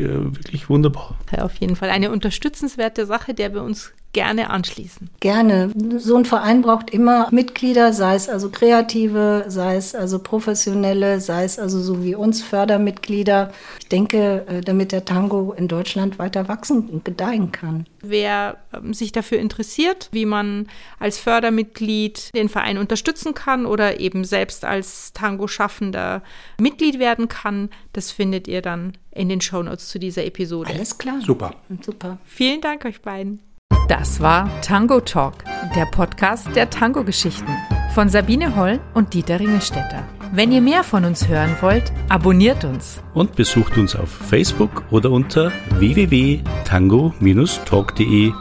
äh, 0.00 0.04
wirklich 0.08 0.68
wunderbar. 0.68 1.16
Ja, 1.30 1.44
auf 1.44 1.54
jeden 1.54 1.76
Fall 1.76 1.90
eine 1.90 2.10
unterstützenswerte 2.10 3.06
Sache, 3.06 3.32
der 3.32 3.54
wir 3.54 3.62
uns 3.62 3.92
gerne 4.12 4.50
anschließen. 4.50 5.10
Gerne. 5.20 5.70
So 5.96 6.16
ein 6.16 6.24
Verein 6.24 6.62
braucht 6.62 6.90
immer 6.90 7.28
Mitglieder, 7.30 7.92
sei 7.92 8.14
es 8.14 8.28
also 8.28 8.50
Kreative, 8.50 9.44
sei 9.48 9.76
es 9.76 9.94
also 9.94 10.18
Professionelle, 10.18 11.20
sei 11.20 11.44
es 11.44 11.58
also 11.58 11.80
so 11.80 12.04
wie 12.04 12.14
uns 12.14 12.42
Fördermitglieder. 12.42 13.52
Ich 13.80 13.88
denke, 13.88 14.46
äh, 14.46 14.60
damit 14.60 14.92
der 14.92 15.04
Tango 15.04 15.52
in 15.52 15.68
Deutschland 15.68 16.18
weiter 16.18 16.48
wachsen 16.48 16.88
und 16.88 17.04
gedeihen 17.04 17.52
kann. 17.52 17.86
Wer 18.02 18.58
ähm, 18.74 18.92
sich 18.92 19.12
dafür 19.12 19.38
interessiert, 19.38 20.08
wie 20.12 20.26
man 20.26 20.66
als 20.98 21.18
Fördermitglied 21.18 22.34
den 22.34 22.48
Verein 22.48 22.78
unterstützen 22.78 23.32
kann 23.34 23.64
oder 23.64 23.98
eben 24.00 24.24
selbst 24.24 24.64
als 24.64 25.12
Tango-Schaffender 25.14 26.22
Mitglied 26.60 26.98
werden 26.98 27.28
kann, 27.28 27.70
das 27.92 28.10
findet 28.10 28.46
ihr 28.46 28.60
dann 28.60 28.92
in 29.10 29.28
den 29.28 29.40
Shownotes 29.40 29.88
zu 29.88 29.98
dieser 29.98 30.24
Episode. 30.24 30.70
Alles 30.70 30.98
klar. 30.98 31.20
Super. 31.20 31.54
Super. 31.80 32.18
Vielen 32.24 32.60
Dank 32.60 32.84
euch 32.84 33.00
beiden. 33.00 33.40
Das 33.88 34.20
war 34.20 34.48
Tango 34.62 35.00
Talk, 35.00 35.34
der 35.74 35.86
Podcast 35.86 36.54
der 36.54 36.70
Tango-Geschichten 36.70 37.50
von 37.94 38.08
Sabine 38.08 38.56
Holl 38.56 38.80
und 38.94 39.12
Dieter 39.14 39.38
Ringelstetter. 39.38 40.02
Wenn 40.32 40.50
ihr 40.50 40.62
mehr 40.62 40.82
von 40.82 41.04
uns 41.04 41.28
hören 41.28 41.54
wollt, 41.60 41.92
abonniert 42.08 42.64
uns. 42.64 43.02
Und 43.12 43.36
besucht 43.36 43.76
uns 43.76 43.94
auf 43.94 44.08
Facebook 44.08 44.84
oder 44.90 45.10
unter 45.10 45.52
www.tango-talk.de 45.78 48.32